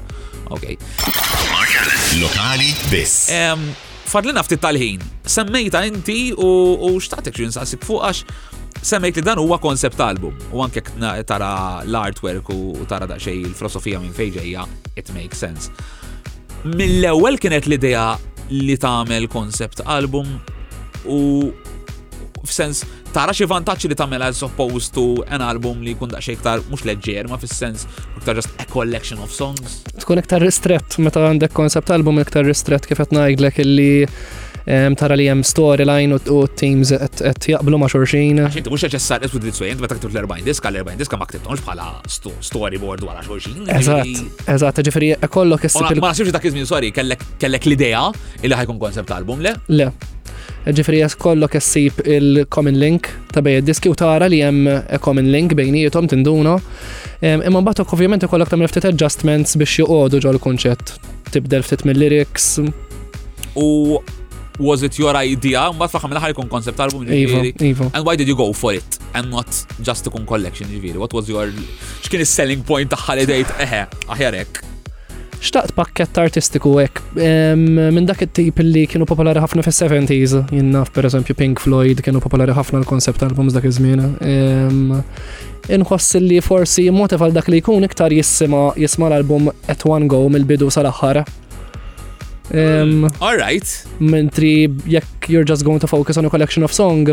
Ok. 0.55 0.75
Lokali 2.21 2.71
biss. 2.89 3.27
Fadlina 4.05 4.43
ftit 4.45 4.61
tal-ħin, 4.61 5.01
semmejta 5.27 5.81
inti 5.89 6.29
u 6.31 6.93
xtatek 7.01 7.39
nsaqsik 7.51 7.81
fuq 7.87 8.03
għax, 8.05 8.19
semmejt 8.85 9.17
li 9.19 9.23
dan 9.25 9.39
huwa 9.41 9.57
koncept 9.59 9.99
album 10.05 10.37
u 10.53 10.61
anke 10.63 10.83
tara 11.27 11.81
l-artwork 11.83 12.51
u 12.53 12.85
tara 12.87 13.07
daqsxej 13.09 13.41
il-filosofija 13.47 13.99
minn 14.03 14.13
fejn 14.13 14.35
ġejja, 14.37 14.67
it 14.95 15.09
makes 15.17 15.41
sense. 15.41 15.73
Mill-ewwel 16.63 17.41
kienet 17.41 17.67
l-idea 17.69 18.11
li 18.53 18.77
tagħmel 18.77 19.25
koncept 19.33 19.81
album 19.89 20.37
u 21.07 21.53
f'sens 22.45 22.83
tara 23.13 23.33
xi 23.35 23.47
vantaġġi 23.49 23.89
li 23.89 23.97
tagħmel 23.97 24.21
as 24.27 24.41
opposed 24.45 24.93
to 24.95 25.03
an 25.33 25.41
album 25.45 25.79
li 25.85 25.95
jkun 25.95 26.11
daqsxejn 26.13 26.37
iktar 26.37 26.61
mhux 26.69 26.83
leġġer 26.91 27.29
ma 27.31 27.39
fis-sens 27.41 27.87
iktar 28.19 28.37
just 28.41 28.61
a 28.61 28.65
collection 28.71 29.21
of 29.23 29.33
songs. 29.33 29.79
Tkun 30.03 30.21
iktar 30.21 30.43
ristret 30.43 30.97
meta 31.01 31.23
għandek 31.25 31.53
koncept 31.57 31.89
album 31.95 32.19
iktar 32.21 32.45
ristret 32.49 32.85
kif 32.85 33.01
qed 33.01 33.15
ngħidlek 33.17 33.61
illi 33.65 33.93
tara 34.97 35.13
li 35.17 35.27
jem 35.27 35.43
storyline 35.45 36.17
u 36.35 36.37
teams 36.57 36.93
qed 36.93 37.49
jaqblu 37.55 37.79
ma' 37.81 37.89
xorxin. 37.89 38.43
Inti 38.53 38.69
mhux 38.69 38.85
neċessar 38.89 39.23
qed 39.25 39.33
tidrid 39.33 39.57
sejn 39.57 39.81
meta 39.81 39.97
ktib 39.97 40.13
l-40 40.13 40.45
diska 40.45 40.69
l-40 40.69 41.01
diska 41.01 41.19
ma 41.21 41.27
ktibtomx 41.31 41.65
bħala 41.65 41.89
storyboard 42.45 43.05
għala 43.09 43.23
xorxin. 43.25 43.63
Eżat, 43.79 44.43
eżatt, 44.53 44.85
ġifieri 44.89 45.15
kollok 45.33 45.65
issib. 45.69 45.87
Ma 45.97 46.11
nasibx 46.13 46.33
dak 46.37 46.45
iż-żmien 46.51 46.69
sorry, 46.69 46.91
kellek 46.93 47.65
l-idea 47.71 48.05
illi 48.43 48.53
ħajkun 48.61 48.81
koncept 48.85 49.17
album 49.17 49.41
le? 49.45 49.55
Le 49.73 49.89
ġifri 50.73 50.97
jas 51.03 51.13
kollok 51.19 51.53
jessib 51.59 51.99
il-common 52.09 52.77
link 52.81 53.09
ta' 53.33 53.43
bej 53.45 53.61
diski 53.67 53.91
u 53.91 53.95
tara 53.95 54.25
li 54.31 54.39
jem 54.41 54.63
common 55.03 55.29
link 55.33 55.53
bejnietom 55.57 56.07
tinduna. 56.09 56.57
Imma 57.21 57.61
batok 57.65 57.93
ovvijament 57.93 58.25
kollok 58.29 58.49
tam 58.49 58.63
ftit 58.69 58.87
adjustments 58.89 59.55
biex 59.59 59.77
juqodu 59.83 60.21
ġol 60.25 60.39
kunċett. 60.41 60.95
Tibdel 61.31 61.63
ftit 61.65 61.85
mill-lyrics. 61.85 62.57
U 63.55 63.99
was 64.59 64.81
it 64.81 64.97
your 64.97 65.13
idea? 65.19 65.69
Mbatt 65.75 65.93
faħam 65.93 66.15
l-ħar 66.17 66.33
jkun 66.33 66.49
koncept 66.49 66.79
album 66.79 67.03
And 67.07 68.03
why 68.05 68.15
did 68.15 68.27
you 68.27 68.35
go 68.35 68.51
for 68.53 68.73
it? 68.73 68.97
And 69.13 69.29
not 69.29 69.47
just 69.81 70.03
to 70.05 70.09
kun 70.09 70.25
collection 70.25 70.67
ġifiri. 70.69 70.97
What 70.97 71.13
was 71.13 71.29
your... 71.29 71.51
X'kien 72.03 72.21
is-selling 72.25 72.63
point 72.65 72.89
ta' 72.89 72.97
holiday? 73.05 73.43
Eħe, 73.45 73.85
aħjarek 74.07 74.63
xtaqt 75.43 75.73
pakket 75.75 76.15
artistiku 76.21 76.73
hekk 76.79 77.01
minn 77.17 78.07
dak 78.07 78.21
it-tip 78.25 78.59
li 78.63 78.85
kienu 78.89 79.07
popolari 79.07 79.41
ħafna 79.43 79.63
fis-70s, 79.65 80.37
jinnaf 80.55 80.91
pereżempju 80.95 81.35
Pink 81.39 81.61
Floyd 81.63 82.01
kienu 82.05 82.21
popolari 82.23 82.55
ħafna 82.55 82.79
l-koncept 82.81 83.23
albums 83.27 83.55
dak 83.55 83.65
iż-żmien. 83.67 84.03
Inħoss 85.75 86.19
li 86.23 86.39
forsi 86.45 86.87
motiv 86.93 87.23
għal 87.25 87.35
dak 87.39 87.49
li 87.51 87.59
jkun 87.63 87.87
iktar 87.87 88.13
jisma 88.15 88.69
jisma 88.79 89.09
l-album 89.09 89.49
at 89.71 89.85
one 89.89 90.07
go 90.11 90.23
mill-bidu 90.29 90.69
sal-aħħar. 90.71 91.23
Um, 92.53 93.07
Alright. 93.25 93.87
Mentri 93.99 94.67
jekk 94.89 95.31
you're 95.33 95.43
just 95.47 95.65
going 95.65 95.79
to 95.81 95.87
focus 95.89 96.17
on 96.21 96.25
a 96.29 96.31
collection 96.31 96.63
of 96.67 96.71
song, 96.75 97.05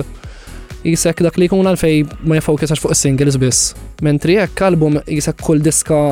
jisek 0.84 1.22
dak 1.24 1.38
li 1.40 1.48
jkun 1.48 1.66
għalfej 1.72 2.04
ma 2.28 2.38
jfokusax 2.40 2.84
fuq 2.84 2.94
singles 2.98 3.40
biss. 3.40 3.72
Mentri 4.04 4.38
jekk 4.38 4.68
album 4.68 5.00
jisek 5.08 5.40
kull 5.42 5.64
diska 5.64 6.02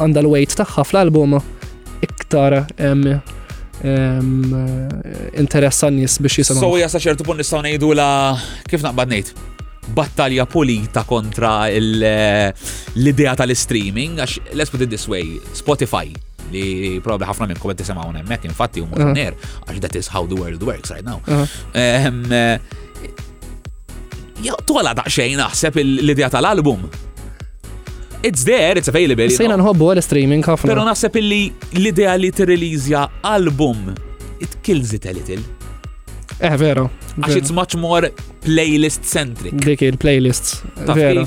għanda 0.00 0.22
l-weight 0.24 0.54
tagħha 0.58 0.84
fl-album 0.88 1.36
iktar 2.04 2.56
interessan 5.36 5.98
nis 5.98 6.14
biex 6.22 6.38
jisema. 6.42 6.60
So 6.62 6.72
jasa 6.80 7.00
ċertu 7.02 7.26
pun 7.26 7.36
nistgħu 7.40 7.62
nejdu 7.66 7.90
la 7.98 8.08
kif 8.70 8.84
naqbad 8.84 9.12
nejt? 9.12 9.32
Battalja 9.94 10.46
pulita 10.48 11.02
kontra 11.04 11.66
eh, 11.68 11.80
l-idea 12.96 13.34
tal-streaming, 13.36 14.22
għax 14.24 14.54
let's 14.56 14.72
put 14.72 14.84
it 14.86 14.92
this 14.92 15.04
way, 15.10 15.36
Spotify 15.54 16.08
li 16.54 16.64
probabli 17.04 17.28
ħafna 17.28 17.50
minnkom 17.50 17.74
tisema 17.76 18.04
tisimgħu 18.04 18.22
hemmhekk 18.22 18.48
infatti 18.52 18.82
u 18.84 18.88
ner 19.12 19.36
għax 19.64 19.82
that 19.84 19.98
is 20.00 20.08
how 20.12 20.24
the 20.30 20.36
world 20.38 20.62
works 20.64 20.92
right 20.94 21.04
now. 21.06 21.20
Eh, 21.74 22.10
Tola 24.66 24.92
daqsxejn 24.96 25.38
naħseb 25.40 25.76
l-idea 25.84 26.28
tal-album 26.32 26.88
It's 28.24 28.42
there, 28.48 28.72
it's 28.80 28.88
available. 28.88 29.28
Sejna 29.28 29.58
nħobbu 29.60 29.88
għal-streaming 29.92 30.46
ħafna. 30.46 30.70
Pero 30.72 30.84
naħseb 30.88 31.16
illi 31.20 31.38
l-idea 31.76 32.14
li 32.16 32.30
t-releasja 32.32 33.02
album, 33.28 33.90
it 34.40 34.54
kills 34.64 34.94
it 34.96 35.04
a 35.04 35.12
little. 35.12 35.42
Eh, 36.40 36.56
vero. 36.56 36.86
Għax 37.18 37.36
it's 37.42 37.52
much 37.52 37.76
more 37.76 38.08
playlist-centric. 38.46 39.58
Dik 39.68 39.84
il-playlists. 39.90 40.62
Vero 40.96 41.26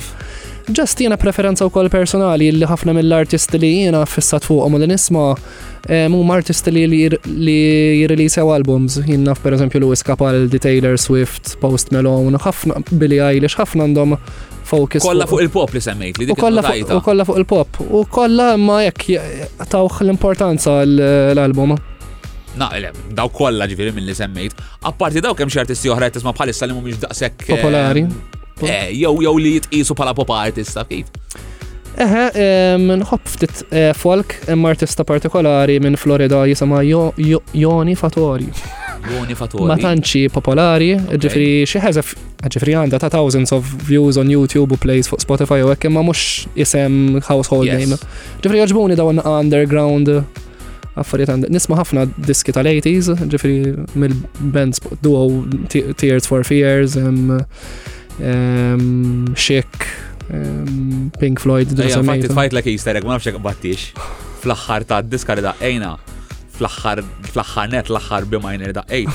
Just 0.76 0.98
jena 1.00 1.16
preferenza 1.16 1.64
u 1.64 1.70
koll 1.72 1.88
personali 1.88 2.50
li 2.52 2.66
ħafna 2.68 2.92
mill 2.98 3.14
artist 3.16 3.54
li 3.56 3.70
jena 3.86 4.02
fissat 4.04 4.50
u 4.52 4.58
l 4.66 4.82
nisma 4.90 5.22
eh, 5.88 6.10
mu 6.12 6.20
artisti 6.34 6.74
li 6.74 6.82
li 6.90 7.54
jirreleasew 8.02 8.50
albums 8.52 8.98
jena 9.06 9.32
per 9.32 9.56
eżempju 9.56 9.80
Louis 9.80 10.02
Capaldi, 10.04 10.58
Taylor 10.60 10.98
Swift, 11.00 11.54
Post 11.62 11.94
Malone, 11.96 12.42
ħafna 12.44 12.82
Billy 13.00 13.22
Eilish, 13.30 13.56
ħafna 13.56 13.86
għandhom 13.88 14.18
focus. 14.68 15.02
Kolla 15.06 15.26
fuq 15.30 15.40
il-pop 15.44 15.70
li 15.76 15.82
semmejt 15.88 16.18
li 16.20 16.28
dik 16.28 16.36
U 16.36 16.40
kolla 17.02 17.24
fuq 17.28 17.40
il-pop. 17.42 17.80
U 17.96 18.02
kolla 18.18 18.50
ma 18.60 18.80
jekk 18.84 19.06
tawħ 19.72 20.02
l-importanza 20.06 20.80
l-album. 20.86 21.76
Na, 22.60 22.70
daw 23.14 23.30
kolla 23.40 23.68
ġifiri 23.70 23.92
minn 23.96 24.06
li 24.08 24.14
semmejt. 24.18 24.58
Apparti 24.90 25.22
daw 25.24 25.36
kemm 25.38 25.52
xi 25.52 25.60
artisti 25.64 25.90
oħra 25.94 26.08
tisma' 26.14 26.34
bħalissa 26.38 26.68
li 26.70 26.74
mhumiex 26.78 27.02
daqshekk. 27.06 27.44
Popolari. 27.54 28.06
Eh, 28.66 28.88
jew 29.04 29.12
jew 29.22 29.36
li 29.42 29.52
jitqisu 29.58 29.94
bħala 29.98 30.16
pop 30.18 30.34
artista 30.34 30.82
kif. 30.90 31.12
Eħe, 31.98 32.24
nħobb 32.94 33.24
ftit 33.26 33.62
eh, 33.74 33.90
folk, 33.98 34.36
artista 34.54 35.02
partikolari 35.02 35.80
minn 35.82 35.96
Florida 35.98 36.44
jisama 36.46 36.78
Joni 36.86 37.96
Fatori. 37.98 38.46
Joni 39.10 39.34
Fatori. 39.38 39.66
Matanċi 39.66 40.28
popolari, 40.30 40.92
ġifri 41.22 41.48
xieħezef, 41.66 42.12
ah, 42.44 42.46
ġifri 42.54 42.76
għanda 42.78 43.00
ta' 43.02 43.10
thousands 43.16 43.50
of 43.54 43.66
views 43.88 44.18
on 44.20 44.30
YouTube 44.30 44.78
u 44.78 44.78
plays 44.82 45.10
fuq 45.10 45.24
Spotify 45.26 45.58
u 45.66 45.72
għek, 45.74 45.88
ma 45.94 46.04
mux 46.06 46.46
jisem 46.54 47.18
household 47.26 47.66
name. 47.72 47.98
Ġifri 48.44 48.62
joġbuni 48.62 48.98
dawn 48.98 49.18
underground 49.22 50.12
affarijiet 50.98 51.34
għandek. 51.34 51.54
Nisma 51.54 51.80
ħafna 51.82 52.06
diski 52.30 52.54
tal-80s, 52.54 53.18
ġifri 53.32 53.56
mill-bands 53.98 54.84
duo 55.02 55.26
Tears 55.70 56.30
for 56.30 56.46
Fears, 56.46 56.94
Shake, 59.34 60.06
Ehm, 60.32 61.06
Pink 61.18 61.38
Floyd. 61.42 61.66
Ejja, 61.80 62.02
fatti 62.04 62.26
t-fajt 62.28 62.52
l-ek 62.54 62.68
jisterek, 62.74 63.04
ma 63.06 63.16
nafxek 63.16 63.38
battix. 63.42 63.88
Fl-axħar 64.42 64.84
ta' 64.88 64.98
diska 65.02 65.34
li 65.38 65.44
daqqejna, 65.44 65.92
fl-axħar 66.58 67.72
net, 67.72 67.88
l-axħar 67.90 68.26
li 68.26 68.74
da' 68.76 68.84
ej. 68.94 69.08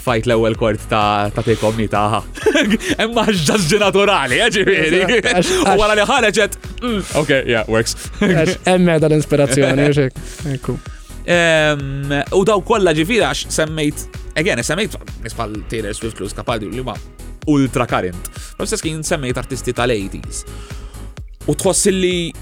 Fajt 0.00 0.28
l-ewel 0.30 0.54
kord 0.56 0.80
ta' 0.88 1.28
ta' 1.34 1.42
take 1.44 1.62
on 1.66 1.74
me 1.76 1.86
Emma 2.98 3.24
ġazġi 3.26 3.78
naturali, 3.82 4.38
eġi 4.38 4.62
U 5.66 5.76
għala 5.76 5.98
li 5.98 6.06
ħareġet. 6.08 6.56
Mm. 6.80 7.00
Ok, 7.20 7.30
yeah, 7.44 7.64
works. 7.68 7.94
Emma 8.74 8.96
da' 8.98 9.08
l 9.10 9.18
inspirazzjoni 9.18 9.90
xek. 9.92 10.16
Ekku. 10.56 10.78
Eh, 11.26 11.34
ehm, 11.36 12.14
u 12.32 12.44
daw 12.48 12.62
kolla 12.64 12.94
ġifiri 12.96 13.26
għax 13.28 13.50
semmejt, 13.52 14.06
again, 14.40 14.62
semmejt 14.64 14.96
nisbal 15.26 15.58
Taylor 15.68 15.92
Swift, 15.92 16.22
Luz 16.24 16.32
Capaldi, 16.32 16.70
li 16.72 16.80
ma' 16.86 16.96
ultra 17.46 17.86
current. 17.86 18.30
fl 18.68 18.74
kien 18.82 19.02
semmejt 19.04 19.38
artisti 19.38 19.72
tal-80s. 19.72 20.44
U 21.48 21.54
tħoss 21.56 21.88
li 21.94 22.32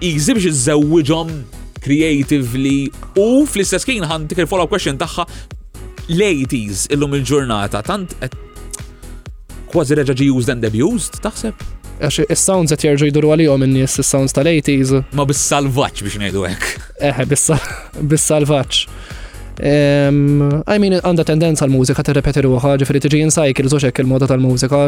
easy 0.00 0.32
ehm, 0.32 0.40
biex 0.40 0.62
zewġom 0.64 1.30
creatively 1.84 2.88
u 3.20 3.44
fl-istess 3.44 3.84
kien 3.84 4.06
għan 4.06 4.26
il-follow 4.32 4.70
question 4.70 4.96
tagħha 4.98 5.26
l-80s 6.08 6.86
illum 6.96 7.12
il-ġurnata 7.18 7.82
tant 7.84 8.14
kważi 9.70 9.98
reġa' 10.00 10.16
ġi 10.16 10.30
used 10.32 10.48
and 10.52 10.64
abused 10.64 11.20
taħseb? 11.24 11.60
Għax 11.94 12.24
is-sounds 12.32 12.72
qed 12.74 12.86
jerġgħu 12.88 13.10
jiduru 13.12 13.34
għalihom 13.36 13.66
in-nies 13.68 13.98
is-sounds 14.02 14.32
tal-80s. 14.34 15.04
Ma 15.14 15.28
bis-salvaġġ 15.28 16.04
biex 16.08 16.16
ngħidu 16.22 16.46
hekk. 16.48 16.72
Eħe, 17.12 17.26
eh, 17.26 18.00
bis-salvaġġ. 18.08 18.82
I 19.62 20.76
mean, 20.82 20.96
għanda 20.98 21.24
tendenza 21.28 21.64
l-mużika 21.68 22.02
t-repeti 22.04 22.42
ruħa, 22.42 22.74
ġifri 22.82 23.00
t 23.02 23.12
insajkil 23.22 23.68
zoċek 23.70 24.00
il-moda 24.02 24.26
tal-mużika, 24.26 24.80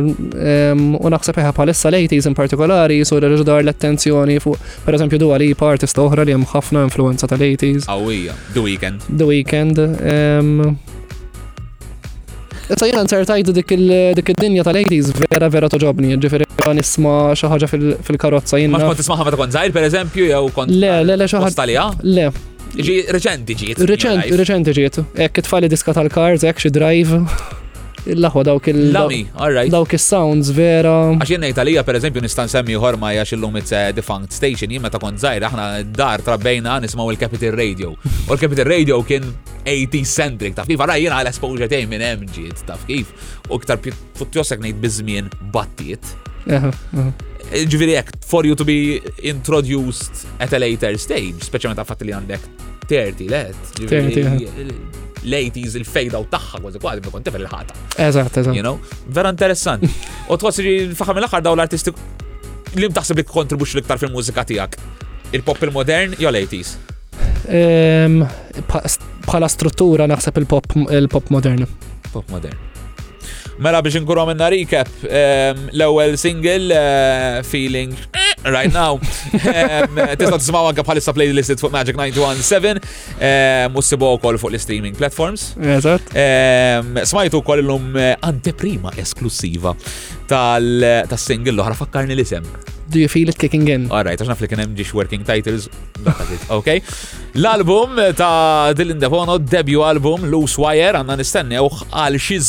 u 0.98 1.12
naħseb 1.12 1.38
eħa 1.44 1.52
palissa 1.54 1.90
lejtis 1.92 2.26
in 2.26 2.34
partikolari, 2.34 3.00
so 3.06 3.18
l-ġdar 3.20 3.62
l-attenzjoni 3.62 4.40
fuq, 4.42 4.58
per 4.84 4.98
eżempju, 4.98 5.20
du 5.22 5.30
għali 5.36 5.52
partista 5.54 6.02
oħra 6.02 6.26
li 6.26 6.34
jem 6.34 6.44
ħafna 6.50 6.82
influenza 6.88 7.28
tal 7.30 7.40
s 7.46 7.86
Awija, 7.88 8.34
The 8.54 8.60
Weekend. 8.64 9.06
The 9.10 9.26
Weekend. 9.26 9.80
Sa 12.66 12.82
jena 12.88 13.04
nsertajt 13.06 13.52
dik 13.54 13.70
il-dinja 13.76 14.64
tal-80s 14.66 15.12
vera 15.30 15.46
vera 15.48 15.70
toġobni, 15.70 16.16
ġifiri 16.18 16.42
isma 16.82 17.30
xaħġa 17.38 17.68
fil-karotza 18.02 18.58
jena. 18.58 18.80
Ma 18.80 18.88
kont 18.88 18.98
tisma 18.98 19.20
ħafna 19.22 19.36
ta' 19.36 19.42
konzajr, 19.44 19.74
per 19.76 19.86
eżempju, 19.86 20.26
jew 20.32 20.50
kont. 20.56 20.74
Le, 20.74 20.96
le, 21.06 21.14
le, 21.22 21.30
xaħġa. 21.30 21.86
Le, 22.02 22.26
Ġi 22.74 22.96
reċenti 23.14 23.54
ġiet. 23.54 23.78
Reċenti 23.84 24.74
ġiet. 24.76 24.98
Ekk 25.22 25.42
tfali 25.46 25.68
diska 25.70 25.94
tal-kards, 25.96 26.42
ekk 26.48 26.60
xi 26.66 26.70
drive. 26.74 27.22
Il-laħwa 28.06 28.42
dawk 28.46 28.68
il- 28.70 28.92
Lami, 28.94 29.26
alright. 29.34 29.70
Dawk 29.72 29.92
il-sounds 29.96 30.50
vera. 30.54 31.10
Għax 31.18 31.26
jenna 31.32 31.48
Italija, 31.50 31.82
per 31.82 31.94
eżempju 31.98 32.20
nistan 32.22 32.46
semmi 32.48 32.76
ħorma 32.78 33.10
jax 33.16 33.34
lum 33.36 33.56
it's 33.58 33.72
eh, 33.74 33.90
defunct 33.92 34.30
station, 34.32 34.70
jimma 34.70 34.88
ta' 34.90 34.98
kont 35.02 35.18
aħna 35.18 35.82
dar 35.92 36.20
trabbejna 36.22 36.76
nismaw 36.84 37.10
il-Capital 37.10 37.50
Radio. 37.50 37.90
U 38.28 38.32
l-Capital 38.32 38.64
Radio 38.64 39.02
kien 39.02 39.24
80-centric, 39.64 40.54
ta' 40.54 40.64
kif 40.66 40.78
għaraj 40.78 41.02
jena 41.02 41.16
għal-esposure 41.24 41.68
tej 41.68 41.86
minn 41.88 42.00
MG, 42.00 42.52
ta' 42.64 42.78
kif. 42.86 43.06
U 43.50 43.58
ktar 43.58 43.78
futtjosek 44.14 44.60
nejt 44.62 44.78
bizmien 44.80 45.26
battiet 45.50 46.04
ġviri 47.54 47.92
jek, 47.96 48.10
for 48.26 48.46
you 48.46 48.56
to 48.58 48.64
be 48.66 48.98
introduced 49.22 50.24
at 50.40 50.52
a 50.52 50.58
later 50.58 50.96
stage, 50.98 51.38
specialment 51.44 51.78
għaffat 51.82 52.02
li 52.02 52.14
għandek 52.16 52.48
30 52.86 53.28
let. 53.30 53.74
Eh. 53.86 54.74
Ladies 55.26 55.74
il-fade 55.78 56.14
out 56.16 56.28
taħħa 56.34 56.60
għazzi 56.62 56.80
għaddi 56.82 57.02
bħekon 57.06 57.24
tefel 57.26 57.44
il-ħata. 57.46 57.78
Eżat, 58.02 58.36
eżat. 58.42 58.52
You 58.54 58.62
know, 58.64 58.82
vera 59.08 59.32
interessant. 59.34 59.86
U 60.30 60.36
tħossi 60.38 60.62
li 60.66 60.74
l-faħam 60.90 61.18
l-axar 61.22 61.42
daw 61.46 61.56
l-artisti 61.56 61.94
li 62.76 62.90
mtaħseb 62.92 63.22
li 63.22 63.26
kontribux 63.30 63.74
l-iktar 63.76 63.98
fil-mużika 64.02 64.44
tijak? 64.50 64.78
Il-pop 65.34 65.62
il-modern 65.66 66.14
jo 66.22 66.30
ladies? 66.34 66.76
Ehm, 67.46 68.22
bħala 68.70 69.50
struttura 69.50 70.06
naħseb 70.10 70.42
il-pop 70.44 71.28
modern. 71.34 71.66
Pop 72.12 72.26
modern. 72.32 72.74
مرا 73.58 73.80
بيجن 73.80 74.04
كرو 74.04 74.26
من 74.26 74.36
ناري 74.36 74.64
كاب 74.64 74.86
لول 75.72 76.18
سينجل 76.18 76.70
فيلينج 77.44 77.94
right 78.50 78.72
now. 78.72 78.98
Tista' 80.20 80.38
tismaw 80.38 80.70
anke 80.70 80.84
bħalissa 80.86 81.14
playlisted 81.16 81.62
fuq 81.62 81.72
Magic 81.74 81.98
917 81.98 83.72
u 83.76 83.84
sibu 83.84 84.10
wkoll 84.16 84.38
fuq 84.40 84.54
l-streaming 84.54 84.96
platforms. 84.98 85.50
Smajtu 85.56 87.04
Smajtu 87.16 87.42
l-lum 87.58 87.90
eh, 87.98 88.14
anteprima 88.26 88.92
esklusiva 89.02 89.74
tal-single 90.30 91.54
eh, 91.54 91.56
l-oħra 91.56 91.78
fakkarni 91.82 92.18
li 92.18 92.26
sem. 92.28 92.46
Do 92.86 93.00
you 93.00 93.08
feel 93.10 93.26
it 93.28 93.36
kicking 93.42 93.66
in? 93.66 93.88
All 93.90 93.98
Alright, 93.98 94.20
għaxna 94.22 94.36
li 94.44 94.48
kienem 94.52 94.74
ġiex 94.78 94.92
working 94.94 95.24
titles. 95.26 95.64
Ok. 96.54 96.76
L-album 97.34 97.98
ta' 98.14 98.70
Dylan 98.78 99.00
Devono, 99.02 99.40
debut 99.42 99.82
album 99.88 100.28
Loose 100.30 100.60
Wire, 100.62 101.00
għanna 101.00 101.18
nistennew 101.18 101.66
għal 101.90 102.20
xizmin 102.22 102.44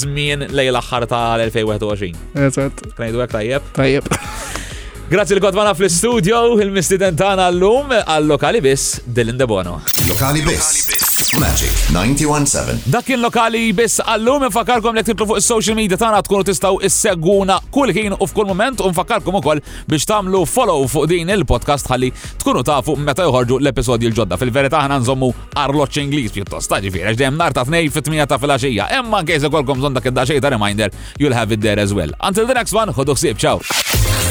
żmien 0.46 0.54
lejl 0.56 0.78
aħħar 0.84 1.08
ta' 1.10 1.24
l-2021. 1.42 2.22
Eżatt. 2.52 2.86
Knajdu 3.02 3.26
għak 3.26 3.34
tajjeb? 3.40 3.74
Tajjeb. 3.82 4.14
Grazzi 5.10 5.34
li 5.36 5.40
kodwana 5.40 5.74
fl-studio, 5.78 6.58
il 6.60 6.68
mistidentana 6.76 7.46
l-lum, 7.48 7.94
għal-lokali 7.96 8.60
bis, 8.60 8.98
Delinde 9.08 9.46
Bono. 9.48 9.78
Lokali 10.10 10.42
bis. 10.44 11.32
Magic 11.40 11.80
917. 11.96 12.90
Dak 12.92 13.08
il 13.14 13.22
lokali 13.24 13.62
biss 13.76 14.02
għallum 14.04 14.48
infakarkom 14.50 14.96
li 14.98 15.04
ktibtu 15.06 15.28
fuq 15.30 15.40
is-social 15.40 15.78
media 15.80 15.96
tagħna 16.00 16.20
tkunu 16.28 16.44
tistgħu 16.50 16.80
isseguna 16.90 17.56
kull 17.76 17.92
ħin 17.96 18.16
u 18.18 18.28
f'kull 18.28 18.48
moment 18.52 18.82
u 18.84 18.90
nfakarkom 18.92 19.38
ukoll 19.40 19.62
biex 19.88 20.04
tagħmlu 20.10 20.42
follow 20.50 20.84
fuq 20.92 21.08
din 21.14 21.30
il-podcast 21.36 21.88
ħalli 21.92 22.10
tkunu 22.42 22.64
tafu 22.68 22.98
meta 23.00 23.24
joħorġu 23.30 23.62
l-episodji 23.64 24.10
l-ġodda. 24.12 24.36
Fil-verità 24.42 24.82
aħna 24.82 25.00
nżommu 25.06 25.30
arloċ 25.56 26.02
Ingliż 26.04 26.34
pjuttost, 26.40 26.68
ta' 26.74 26.82
ġifier 26.84 27.14
għax 27.14 27.22
dejjem 27.22 27.40
nar 27.40 27.56
ta' 27.56 27.64
tnej 27.70 27.88
fit-8 27.96 28.26
ta' 28.34 28.42
filgħaxija. 28.42 28.90
Imma 29.00 29.22
kejse 29.28 29.54
kolkom 29.56 29.80
zonda 29.86 30.02
dak 30.02 30.10
id-daxej 30.12 30.42
ta' 30.44 30.52
reminder, 30.58 30.92
you'll 31.22 31.38
have 31.38 31.54
it 31.56 31.62
there 31.64 31.78
as 31.80 31.94
well. 31.96 32.12
Until 32.24 32.50
the 32.50 32.58
next 32.58 32.74
one, 32.76 32.90
ħodu 32.92 33.14
ħsieb, 33.16 33.38
ciao. 33.40 33.62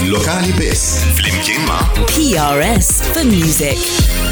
Lokali 0.05 0.53
Biss. 0.53 1.03
Flimkien 1.17 1.65
Ma. 1.65 1.79
PRS 2.13 3.01
for 3.09 3.25
Music. 3.25 4.26